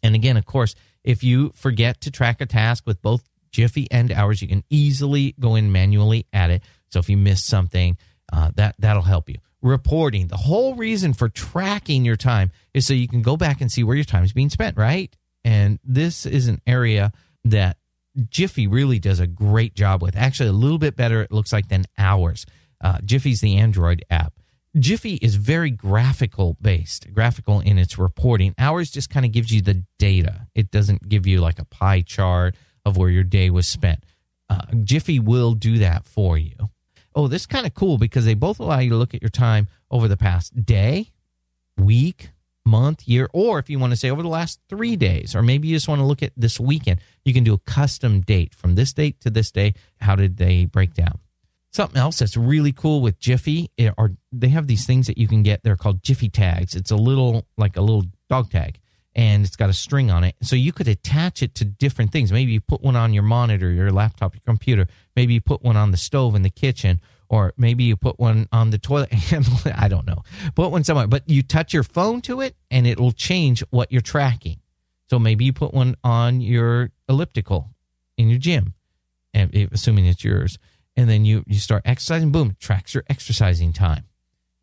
And 0.02 0.14
again, 0.14 0.36
of 0.36 0.44
course, 0.44 0.74
if 1.04 1.24
you 1.24 1.52
forget 1.54 2.00
to 2.02 2.10
track 2.10 2.40
a 2.40 2.46
task 2.46 2.84
with 2.86 3.00
both 3.00 3.22
Jiffy 3.50 3.88
and 3.90 4.12
hours, 4.12 4.42
you 4.42 4.48
can 4.48 4.64
easily 4.68 5.34
go 5.40 5.54
in 5.54 5.72
manually 5.72 6.26
at 6.32 6.50
it. 6.50 6.62
So 6.90 6.98
if 6.98 7.08
you 7.08 7.16
miss 7.16 7.44
something, 7.44 7.96
uh, 8.32 8.50
that 8.56 8.74
that'll 8.78 9.02
help 9.02 9.28
you. 9.28 9.36
Reporting. 9.62 10.28
The 10.28 10.36
whole 10.36 10.74
reason 10.74 11.14
for 11.14 11.28
tracking 11.28 12.04
your 12.04 12.16
time 12.16 12.50
is 12.74 12.86
so 12.86 12.92
you 12.92 13.08
can 13.08 13.22
go 13.22 13.36
back 13.36 13.60
and 13.60 13.72
see 13.72 13.82
where 13.82 13.96
your 13.96 14.04
time 14.04 14.24
is 14.24 14.32
being 14.32 14.50
spent, 14.50 14.76
right? 14.76 15.14
And 15.44 15.78
this 15.82 16.26
is 16.26 16.48
an 16.48 16.60
area 16.66 17.12
that 17.44 17.78
Jiffy 18.28 18.66
really 18.66 18.98
does 18.98 19.20
a 19.20 19.26
great 19.26 19.74
job 19.74 20.02
with. 20.02 20.16
Actually, 20.16 20.50
a 20.50 20.52
little 20.52 20.78
bit 20.78 20.96
better, 20.96 21.22
it 21.22 21.32
looks 21.32 21.52
like, 21.52 21.68
than 21.68 21.84
Hours. 21.96 22.46
Uh, 22.80 22.98
Jiffy's 23.04 23.40
the 23.40 23.56
Android 23.56 24.04
app. 24.10 24.34
Jiffy 24.78 25.14
is 25.14 25.36
very 25.36 25.70
graphical 25.70 26.56
based, 26.60 27.12
graphical 27.12 27.60
in 27.60 27.78
its 27.78 27.98
reporting. 27.98 28.54
Hours 28.58 28.90
just 28.90 29.08
kind 29.08 29.24
of 29.24 29.32
gives 29.32 29.50
you 29.50 29.62
the 29.62 29.84
data. 29.98 30.48
It 30.54 30.70
doesn't 30.70 31.08
give 31.08 31.26
you 31.26 31.40
like 31.40 31.58
a 31.58 31.64
pie 31.64 32.02
chart 32.02 32.54
of 32.84 32.96
where 32.96 33.08
your 33.08 33.24
day 33.24 33.48
was 33.48 33.66
spent. 33.66 34.04
Uh, 34.50 34.62
Jiffy 34.84 35.18
will 35.18 35.54
do 35.54 35.78
that 35.78 36.04
for 36.04 36.36
you. 36.36 36.70
Oh, 37.14 37.26
this 37.26 37.42
is 37.42 37.46
kind 37.46 37.66
of 37.66 37.74
cool 37.74 37.96
because 37.96 38.26
they 38.26 38.34
both 38.34 38.60
allow 38.60 38.78
you 38.78 38.90
to 38.90 38.96
look 38.96 39.14
at 39.14 39.22
your 39.22 39.30
time 39.30 39.68
over 39.90 40.06
the 40.08 40.16
past 40.16 40.66
day, 40.66 41.12
week, 41.78 42.30
month, 42.66 43.08
year, 43.08 43.28
or 43.32 43.58
if 43.58 43.70
you 43.70 43.78
want 43.78 43.92
to 43.92 43.96
say 43.96 44.10
over 44.10 44.22
the 44.22 44.28
last 44.28 44.60
three 44.68 44.96
days, 44.96 45.34
or 45.34 45.42
maybe 45.42 45.68
you 45.68 45.76
just 45.76 45.88
want 45.88 46.00
to 46.00 46.04
look 46.04 46.22
at 46.22 46.32
this 46.36 46.60
weekend, 46.60 47.00
you 47.24 47.32
can 47.32 47.44
do 47.44 47.54
a 47.54 47.58
custom 47.58 48.20
date 48.20 48.54
from 48.54 48.74
this 48.74 48.92
date 48.92 49.20
to 49.20 49.30
this 49.30 49.50
day. 49.50 49.72
How 50.00 50.16
did 50.16 50.36
they 50.36 50.66
break 50.66 50.92
down? 50.92 51.18
Something 51.76 52.00
else 52.00 52.20
that's 52.20 52.38
really 52.38 52.72
cool 52.72 53.02
with 53.02 53.18
Jiffy 53.18 53.70
eh, 53.76 53.90
are 53.98 54.12
they 54.32 54.48
have 54.48 54.66
these 54.66 54.86
things 54.86 55.08
that 55.08 55.18
you 55.18 55.28
can 55.28 55.42
get. 55.42 55.62
They're 55.62 55.76
called 55.76 56.02
Jiffy 56.02 56.30
tags. 56.30 56.74
It's 56.74 56.90
a 56.90 56.96
little 56.96 57.46
like 57.58 57.76
a 57.76 57.82
little 57.82 58.04
dog 58.30 58.50
tag, 58.50 58.80
and 59.14 59.44
it's 59.44 59.56
got 59.56 59.68
a 59.68 59.74
string 59.74 60.10
on 60.10 60.24
it. 60.24 60.36
So 60.40 60.56
you 60.56 60.72
could 60.72 60.88
attach 60.88 61.42
it 61.42 61.54
to 61.56 61.66
different 61.66 62.12
things. 62.12 62.32
Maybe 62.32 62.52
you 62.52 62.62
put 62.62 62.80
one 62.80 62.96
on 62.96 63.12
your 63.12 63.24
monitor, 63.24 63.70
your 63.70 63.92
laptop, 63.92 64.34
your 64.34 64.40
computer. 64.46 64.86
Maybe 65.16 65.34
you 65.34 65.42
put 65.42 65.62
one 65.62 65.76
on 65.76 65.90
the 65.90 65.98
stove 65.98 66.34
in 66.34 66.40
the 66.40 66.48
kitchen, 66.48 66.98
or 67.28 67.52
maybe 67.58 67.84
you 67.84 67.94
put 67.94 68.18
one 68.18 68.48
on 68.52 68.70
the 68.70 68.78
toilet 68.78 69.12
handle. 69.12 69.58
I 69.74 69.88
don't 69.88 70.06
know. 70.06 70.22
Put 70.54 70.70
one 70.70 70.82
somewhere, 70.82 71.06
but 71.06 71.28
you 71.28 71.42
touch 71.42 71.74
your 71.74 71.82
phone 71.82 72.22
to 72.22 72.40
it, 72.40 72.56
and 72.70 72.86
it 72.86 72.98
will 72.98 73.12
change 73.12 73.62
what 73.68 73.92
you're 73.92 74.00
tracking. 74.00 74.60
So 75.10 75.18
maybe 75.18 75.44
you 75.44 75.52
put 75.52 75.74
one 75.74 75.96
on 76.02 76.40
your 76.40 76.88
elliptical 77.06 77.74
in 78.16 78.30
your 78.30 78.38
gym, 78.38 78.72
and 79.34 79.54
eh, 79.54 79.66
assuming 79.70 80.06
it's 80.06 80.24
yours 80.24 80.58
and 80.96 81.08
then 81.08 81.24
you 81.24 81.44
you 81.46 81.58
start 81.58 81.82
exercising 81.84 82.32
boom 82.32 82.56
tracks 82.58 82.94
your 82.94 83.04
exercising 83.08 83.72
time. 83.72 84.04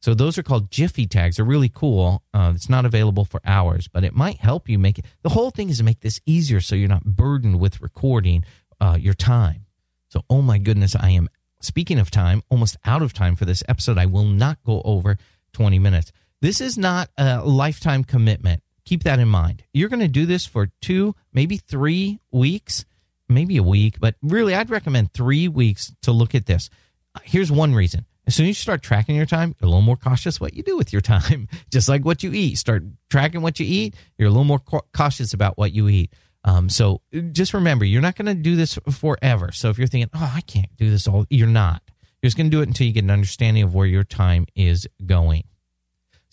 So 0.02 0.14
those 0.14 0.38
are 0.38 0.44
called 0.44 0.70
jiffy 0.70 1.08
tags. 1.08 1.38
They're 1.38 1.46
really 1.46 1.72
cool. 1.74 2.24
Uh, 2.34 2.52
it's 2.54 2.70
not 2.70 2.86
available 2.86 3.26
for 3.26 3.42
hours 3.46 3.88
but 3.88 4.04
it 4.04 4.14
might 4.14 4.38
help 4.38 4.68
you 4.68 4.80
make 4.80 5.00
it. 5.00 5.06
The 5.22 5.30
whole 5.30 5.52
thing 5.52 5.70
is 5.70 5.78
to 5.78 5.84
make 5.84 6.02
this 6.02 6.20
easier 6.26 6.60
so 6.60 6.76
you're 6.76 6.90
not 6.90 7.06
burdened 7.06 7.60
with 7.60 7.82
recording 7.82 8.44
uh, 8.82 8.98
your 9.00 9.14
time. 9.14 9.66
So 10.10 10.24
oh 10.30 10.42
my 10.42 10.58
goodness 10.60 10.96
i 10.96 11.10
am 11.10 11.30
speaking 11.64 11.98
of 11.98 12.12
time 12.12 12.44
almost 12.50 12.78
out 12.86 13.02
of 13.02 13.14
time 13.14 13.36
for 13.36 13.46
this 13.46 13.64
episode. 13.68 13.98
I 13.98 14.06
will 14.06 14.26
not 14.26 14.62
go 14.64 14.82
over 14.84 15.18
20 15.54 15.80
minutes. 15.80 16.12
This 16.42 16.60
is 16.60 16.78
not 16.78 17.10
a 17.18 17.42
lifetime 17.42 18.04
commitment. 18.04 18.62
Keep 18.86 19.04
that 19.04 19.20
in 19.20 19.30
mind. 19.30 19.64
You're 19.74 19.90
going 19.90 20.02
to 20.02 20.10
do 20.10 20.26
this 20.26 20.46
for 20.46 20.70
two 20.82 21.16
maybe 21.32 21.58
three 21.58 22.20
weeks 22.32 22.84
maybe 23.30 23.58
a 23.58 23.64
week, 23.64 24.00
but 24.00 24.16
really, 24.22 24.56
I'd 24.56 24.70
recommend 24.70 25.14
three 25.14 25.48
weeks 25.48 25.94
to 26.04 26.12
look 26.12 26.36
at 26.36 26.46
this. 26.46 26.70
Here's 27.24 27.52
one 27.52 27.74
reason. 27.76 28.06
As 28.26 28.36
soon 28.36 28.46
as 28.46 28.50
you 28.50 28.54
start 28.54 28.82
tracking 28.82 29.16
your 29.16 29.26
time, 29.26 29.56
you're 29.60 29.68
a 29.68 29.70
little 29.70 29.82
more 29.82 29.98
cautious 29.98 30.40
what 30.40 30.54
you 30.54 30.64
do 30.64 30.78
with 30.78 30.94
your 30.94 31.02
time. 31.02 31.48
Just 31.72 31.90
like 31.90 32.06
what 32.06 32.24
you 32.24 32.32
eat, 32.34 32.58
start 32.58 32.84
tracking 33.10 33.42
what 33.42 33.60
you 33.60 33.66
eat. 33.68 33.96
You're 34.18 34.30
a 34.30 34.32
little 34.32 34.46
more 34.46 34.62
cautious 34.94 35.34
about 35.34 35.58
what 35.58 35.74
you 35.74 35.90
eat. 35.90 36.14
Um, 36.46 36.70
so 36.70 37.02
just 37.32 37.54
remember, 37.54 37.86
you're 37.86 38.02
not 38.02 38.18
going 38.18 38.26
to 38.26 38.34
do 38.34 38.58
this 38.58 38.78
forever. 38.92 39.52
So 39.54 39.70
if 39.70 39.78
you're 39.78 39.88
thinking, 39.88 40.10
"Oh, 40.14 40.34
I 40.36 40.42
can't 40.42 40.76
do 40.76 40.90
this 40.90 41.08
all," 41.08 41.26
you're 41.30 41.48
not. 41.48 41.82
You're 42.22 42.28
just 42.28 42.36
going 42.36 42.50
to 42.50 42.58
do 42.58 42.62
it 42.62 42.68
until 42.68 42.86
you 42.86 42.92
get 42.92 43.06
an 43.06 43.12
understanding 43.12 43.64
of 43.64 43.74
where 43.74 43.88
your 43.88 44.04
time 44.04 44.48
is 44.54 44.86
going. 45.06 45.44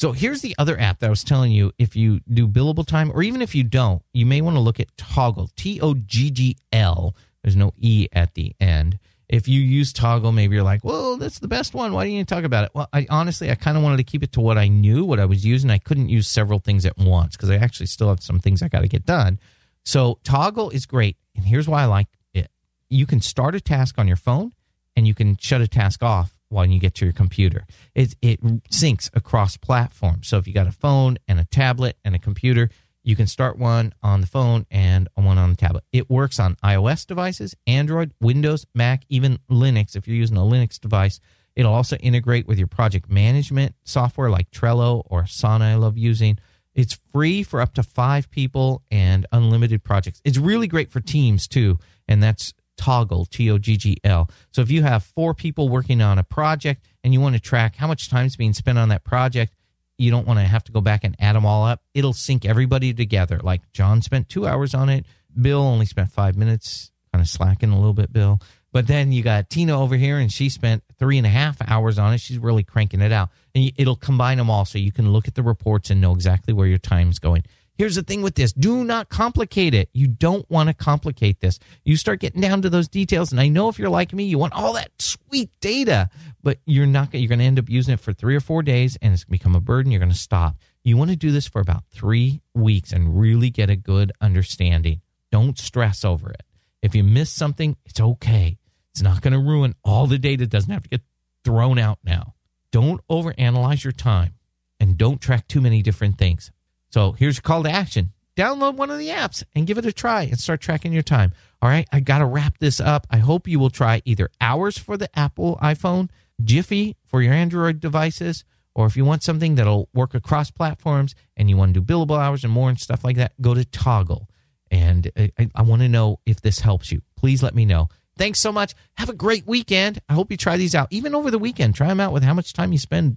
So 0.01 0.13
here's 0.13 0.41
the 0.41 0.55
other 0.57 0.81
app 0.81 1.01
that 1.01 1.09
I 1.09 1.11
was 1.11 1.23
telling 1.23 1.53
you 1.53 1.73
if 1.77 1.95
you 1.95 2.21
do 2.27 2.49
billable 2.49 2.87
time, 2.87 3.13
or 3.13 3.23
even 3.23 3.43
if 3.43 3.55
you 3.55 3.63
don't, 3.63 4.01
you 4.15 4.25
may 4.25 4.41
want 4.41 4.57
to 4.57 4.61
look 4.61 4.81
at 4.81 4.97
Toggl, 4.97 5.55
T 5.57 5.79
O 5.83 5.93
G 5.93 6.31
G 6.31 6.57
L. 6.73 7.15
There's 7.43 7.55
no 7.55 7.75
E 7.77 8.09
at 8.11 8.33
the 8.33 8.57
end. 8.59 8.99
If 9.29 9.47
you 9.47 9.61
use 9.61 9.93
Toggl, 9.93 10.33
maybe 10.33 10.55
you're 10.55 10.65
like, 10.65 10.83
well, 10.83 11.19
that's 11.19 11.39
the 11.39 11.49
best 11.49 11.75
one. 11.75 11.93
Why 11.93 12.07
do 12.07 12.13
you 12.13 12.25
talk 12.25 12.45
about 12.45 12.65
it? 12.65 12.71
Well, 12.73 12.89
I 12.95 13.07
honestly, 13.11 13.51
I 13.51 13.57
kind 13.57 13.77
of 13.77 13.83
wanted 13.83 13.99
to 13.99 14.05
keep 14.05 14.23
it 14.23 14.33
to 14.33 14.41
what 14.41 14.57
I 14.57 14.69
knew, 14.69 15.05
what 15.05 15.21
I 15.21 15.27
was 15.27 15.45
using. 15.45 15.69
I 15.69 15.77
couldn't 15.77 16.09
use 16.09 16.27
several 16.27 16.61
things 16.61 16.87
at 16.87 16.97
once 16.97 17.37
because 17.37 17.51
I 17.51 17.57
actually 17.57 17.85
still 17.85 18.09
have 18.09 18.23
some 18.23 18.39
things 18.39 18.63
I 18.63 18.69
got 18.69 18.81
to 18.81 18.89
get 18.89 19.05
done. 19.05 19.39
So 19.85 20.19
Toggl 20.25 20.73
is 20.73 20.87
great. 20.87 21.19
And 21.37 21.45
here's 21.45 21.69
why 21.69 21.83
I 21.83 21.85
like 21.85 22.07
it 22.33 22.51
you 22.89 23.05
can 23.05 23.21
start 23.21 23.55
a 23.55 23.61
task 23.61 23.99
on 23.99 24.09
your 24.09 24.17
phone 24.17 24.53
and 24.97 25.07
you 25.07 25.15
can 25.15 25.37
shut 25.37 25.61
a 25.61 25.69
task 25.69 26.03
off 26.03 26.40
when 26.51 26.71
you 26.71 26.79
get 26.79 26.95
to 26.97 27.07
your 27.07 27.15
computer. 27.15 27.67
It, 27.95 28.15
it 28.21 28.43
syncs 28.71 29.09
across 29.15 29.57
platforms. 29.57 30.29
So 30.29 30.37
if 30.37 30.47
you 30.47 30.53
got 30.53 30.67
a 30.67 30.73
phone 30.73 31.17
and 31.27 31.41
a 31.41 31.45
tablet 31.45 31.97
and 32.05 32.15
a 32.15 32.19
computer, 32.19 32.71
you 33.03 33.17
can 33.17 33.27
start 33.27 33.59
one 33.59 33.95
on 34.03 34.21
the 34.21 34.27
phone 34.27 34.67
and 34.71 35.09
one 35.15 35.39
on 35.39 35.51
the 35.51 35.57
tablet. 35.57 35.85
It 35.93 36.11
works 36.11 36.39
on 36.39 36.57
iOS 36.57 37.07
devices, 37.07 37.55
Android, 37.67 38.13
Windows, 38.21 38.67
Mac, 38.75 39.05
even 39.09 39.39
Linux. 39.51 39.97
If 39.97 40.07
you're 40.07 40.17
using 40.17 40.37
a 40.37 40.41
Linux 40.41 40.79
device, 40.79 41.21
it'll 41.57 41.73
also 41.73 41.97
integrate 41.97 42.47
with 42.47 42.59
your 42.59 42.67
project 42.67 43.09
management 43.09 43.75
software 43.85 44.29
like 44.29 44.51
Trello 44.51 45.03
or 45.07 45.23
Asana. 45.23 45.63
I 45.63 45.75
love 45.77 45.97
using. 45.97 46.39
It's 46.75 46.99
free 47.13 47.43
for 47.43 47.61
up 47.61 47.75
to 47.75 47.83
five 47.83 48.31
people 48.31 48.83
and 48.91 49.27
unlimited 49.33 49.83
projects. 49.83 50.21
It's 50.25 50.39
really 50.39 50.67
great 50.69 50.91
for 50.91 51.01
teams 51.01 51.49
too, 51.49 51.79
and 52.07 52.23
that's 52.23 52.55
Toggl, 52.81 53.29
T 53.29 53.51
O 53.51 53.59
G 53.59 53.77
G 53.77 53.97
L. 54.05 54.31
So 54.53 54.63
if 54.63 54.71
you 54.71 54.83
have 54.83 55.05
four 55.05 55.35
people 55.35 55.69
working 55.69 56.01
on 56.01 56.19
a 56.19 56.25
project 56.25 56.87
and 57.05 57.13
you 57.13 57.21
want 57.21 57.35
to 57.35 57.41
track 57.41 57.77
how 57.77 57.87
much 57.87 58.09
time 58.09 58.27
is 58.27 58.37
being 58.37 58.55
spent 58.55 58.79
on 58.79 58.89
that 58.89 59.05
project, 59.05 59.55
you 59.99 60.11
don't 60.11 60.27
want 60.27 60.39
to 60.39 60.47
have 60.47 60.65
to 60.65 60.73
go 60.73 60.81
back 60.81 61.05
and 61.05 61.15
add 61.21 61.37
them 61.37 61.45
all 61.45 61.65
up. 61.65 61.83
It'll 61.93 62.15
sync 62.15 62.45
everybody 62.45 62.95
together. 62.95 63.39
Like 63.43 63.71
John 63.73 64.01
spent 64.01 64.29
two 64.31 64.47
hours 64.47 64.75
on 64.75 64.89
it, 64.89 65.05
Bill 65.39 65.61
only 65.61 65.87
spent 65.87 66.11
five 66.11 66.37
minutes, 66.37 66.91
kind 67.13 67.21
of 67.21 67.29
slacking 67.29 67.71
a 67.71 67.77
little 67.77 67.93
bit, 67.93 68.13
Bill. 68.13 68.41
But 68.73 68.87
then 68.87 69.11
you 69.11 69.23
got 69.23 69.51
Tina 69.51 69.81
over 69.81 69.97
here, 69.97 70.19
and 70.19 70.33
she 70.33 70.49
spent 70.49 70.85
three 70.99 71.19
and 71.19 71.27
a 71.27 71.31
half 71.31 71.59
hours 71.69 71.99
on 71.99 72.15
it. 72.15 72.19
She's 72.19 72.39
really 72.39 72.63
cranking 72.63 73.01
it 73.01 73.11
out. 73.11 73.31
And 73.55 73.73
it'll 73.77 73.97
combine 73.97 74.39
them 74.39 74.49
all 74.49 74.65
so 74.65 74.79
you 74.79 74.93
can 74.93 75.13
look 75.13 75.27
at 75.27 75.35
the 75.35 75.43
reports 75.43 75.91
and 75.91 76.01
know 76.01 76.13
exactly 76.13 76.55
where 76.55 76.69
your 76.69 76.79
time's 76.79 77.19
going. 77.19 77.43
Here's 77.81 77.95
the 77.95 78.03
thing 78.03 78.21
with 78.21 78.35
this 78.35 78.53
do 78.53 78.85
not 78.85 79.09
complicate 79.09 79.73
it. 79.73 79.89
You 79.95 80.07
don't 80.07 80.45
want 80.51 80.69
to 80.69 80.75
complicate 80.75 81.41
this. 81.41 81.59
You 81.83 81.97
start 81.97 82.21
getting 82.21 82.43
down 82.43 82.61
to 82.61 82.69
those 82.69 82.89
details. 82.89 83.33
And 83.33 83.41
I 83.41 83.49
know 83.49 83.71
if 83.71 83.79
you're 83.79 83.89
like 83.89 84.13
me, 84.13 84.25
you 84.25 84.37
want 84.37 84.53
all 84.53 84.75
that 84.75 84.91
sweet 84.99 85.49
data, 85.63 86.11
but 86.43 86.59
you're 86.67 86.85
not 86.85 87.15
you're 87.15 87.27
going 87.27 87.39
to 87.39 87.45
end 87.47 87.59
up 87.59 87.71
using 87.71 87.95
it 87.95 88.01
for 88.01 88.13
three 88.13 88.37
or 88.37 88.41
four 88.41 88.63
days 88.63 88.99
and 89.01 89.15
it's 89.15 89.25
become 89.25 89.57
a 89.57 89.63
burden. 89.63 89.91
You're 89.91 89.99
going 89.99 90.13
to 90.13 90.15
stop. 90.15 90.59
You 90.85 90.99
want 90.99 91.09
to 91.09 91.17
do 91.17 91.31
this 91.31 91.49
for 91.49 91.63
about 91.63 91.85
three 91.91 92.43
weeks 92.55 92.93
and 92.93 93.19
really 93.19 93.49
get 93.49 93.71
a 93.71 93.77
good 93.77 94.13
understanding. 94.21 95.01
Don't 95.33 95.57
stress 95.57 96.05
over 96.05 96.31
it. 96.33 96.43
If 96.83 96.95
you 96.95 97.03
miss 97.03 97.31
something, 97.31 97.79
it's 97.87 97.99
okay. 97.99 98.59
It's 98.93 99.01
not 99.01 99.23
going 99.23 99.33
to 99.33 99.39
ruin 99.39 99.75
all 99.85 100.07
the 100.07 100.19
data. 100.19 100.43
It 100.43 100.51
doesn't 100.51 100.71
have 100.71 100.83
to 100.83 100.89
get 100.91 101.01
thrown 101.47 101.79
out 101.79 101.99
now. 102.05 102.35
Don't 102.73 103.01
overanalyze 103.09 103.85
your 103.85 103.95
time 103.95 104.35
and 104.79 104.99
don't 104.99 105.19
track 105.19 105.49
too 105.49 105.63
many 105.63 105.81
different 105.81 106.19
things. 106.19 106.53
So 106.91 107.13
here's 107.13 107.37
your 107.37 107.43
call 107.43 107.63
to 107.63 107.71
action. 107.71 108.13
Download 108.37 108.75
one 108.75 108.91
of 108.91 108.99
the 108.99 109.09
apps 109.09 109.43
and 109.55 109.67
give 109.67 109.79
it 109.79 109.87
a 109.87 109.93
try 109.93 110.23
and 110.23 110.39
start 110.39 110.61
tracking 110.61 110.93
your 110.93 111.03
time. 111.03 111.33
All 111.61 111.69
right, 111.69 111.87
I 111.93 112.01
got 112.01 112.19
to 112.19 112.27
wrap 112.27 112.59
this 112.59 112.81
up. 112.81 113.07
I 113.11 113.19
hope 113.19 113.49
you 113.49 113.59
will 113.59 113.71
try 113.71 114.03
either 114.05 114.31
Hours 114.41 114.79
for 114.79 114.97
the 114.97 115.11
Apple 115.19 115.59
iPhone, 115.63 116.09
Jiffy 116.43 116.97
for 117.05 117.21
your 117.21 117.35
Android 117.35 117.81
devices, 117.81 118.45
or 118.75 118.87
if 118.87 118.97
you 118.97 119.05
want 119.05 119.23
something 119.23 119.57
that'll 119.57 119.89
work 119.93 120.15
across 120.15 120.51
platforms 120.51 121.15
and 121.37 121.51
you 121.51 121.57
want 121.57 121.75
to 121.75 121.81
do 121.81 121.87
billable 121.87 122.19
hours 122.19 122.45
and 122.45 122.53
more 122.53 122.71
and 122.71 122.81
stuff 122.81 123.05
like 123.05 123.17
that, 123.17 123.33
go 123.41 123.53
to 123.53 123.65
Toggl. 123.65 124.27
And 124.71 125.11
I, 125.17 125.51
I 125.55 125.63
want 125.63 125.83
to 125.83 125.89
know 125.89 126.21
if 126.25 126.41
this 126.41 126.61
helps 126.61 126.93
you. 126.93 127.03
Please 127.17 127.43
let 127.43 127.55
me 127.55 127.65
know. 127.65 127.89
Thanks 128.17 128.39
so 128.39 128.53
much. 128.53 128.75
Have 128.95 129.09
a 129.09 129.15
great 129.15 129.47
weekend. 129.47 129.99
I 130.09 130.15
hope 130.15 130.31
you 130.31 130.37
try 130.37 130.57
these 130.57 130.75
out. 130.75 130.89
Even 130.91 131.15
over 131.15 131.31
the 131.31 131.39
weekend, 131.39 131.75
try 131.75 131.89
them 131.89 132.01
out 132.01 132.13
with 132.13 132.23
how 132.23 132.35
much 132.35 132.53
time 132.53 132.73
you 132.73 132.79
spend 132.79 133.17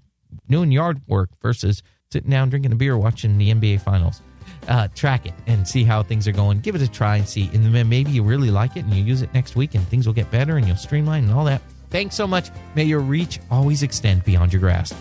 doing 0.50 0.72
yard 0.72 1.02
work 1.08 1.30
versus 1.42 1.84
sitting 2.14 2.30
down 2.30 2.50
drinking 2.50 2.72
a 2.72 2.76
beer 2.76 2.98
watching 2.98 3.38
the 3.38 3.52
NBA 3.54 3.82
finals. 3.82 4.22
Uh, 4.68 4.88
track 4.96 5.26
it 5.26 5.34
and 5.48 5.68
see 5.68 5.84
how 5.84 6.02
things 6.02 6.28
are 6.28 6.32
going. 6.32 6.60
Give 6.62 6.76
it 6.76 6.82
a 6.82 6.90
try 6.90 7.18
and 7.18 7.28
see. 7.28 7.50
And 7.54 7.76
then 7.76 7.90
maybe 7.90 8.12
you 8.12 8.24
really 8.24 8.50
like 8.50 8.78
it 8.78 8.86
and 8.86 8.94
you 8.94 9.04
use 9.04 9.22
it 9.22 9.34
next 9.34 9.58
week 9.58 9.76
and 9.76 9.86
things 9.90 10.06
will 10.08 10.14
get 10.14 10.32
better 10.32 10.56
and 10.56 10.66
you'll 10.66 10.78
streamline 10.78 11.26
and 11.26 11.34
all 11.34 11.44
that. 11.46 11.62
Thanks 11.90 12.16
so 12.16 12.26
much. 12.26 12.50
May 12.76 12.86
your 12.86 13.02
reach 13.02 13.40
always 13.52 13.84
extend 13.84 14.24
beyond 14.24 14.54
your 14.54 14.62
grasp. 14.62 14.96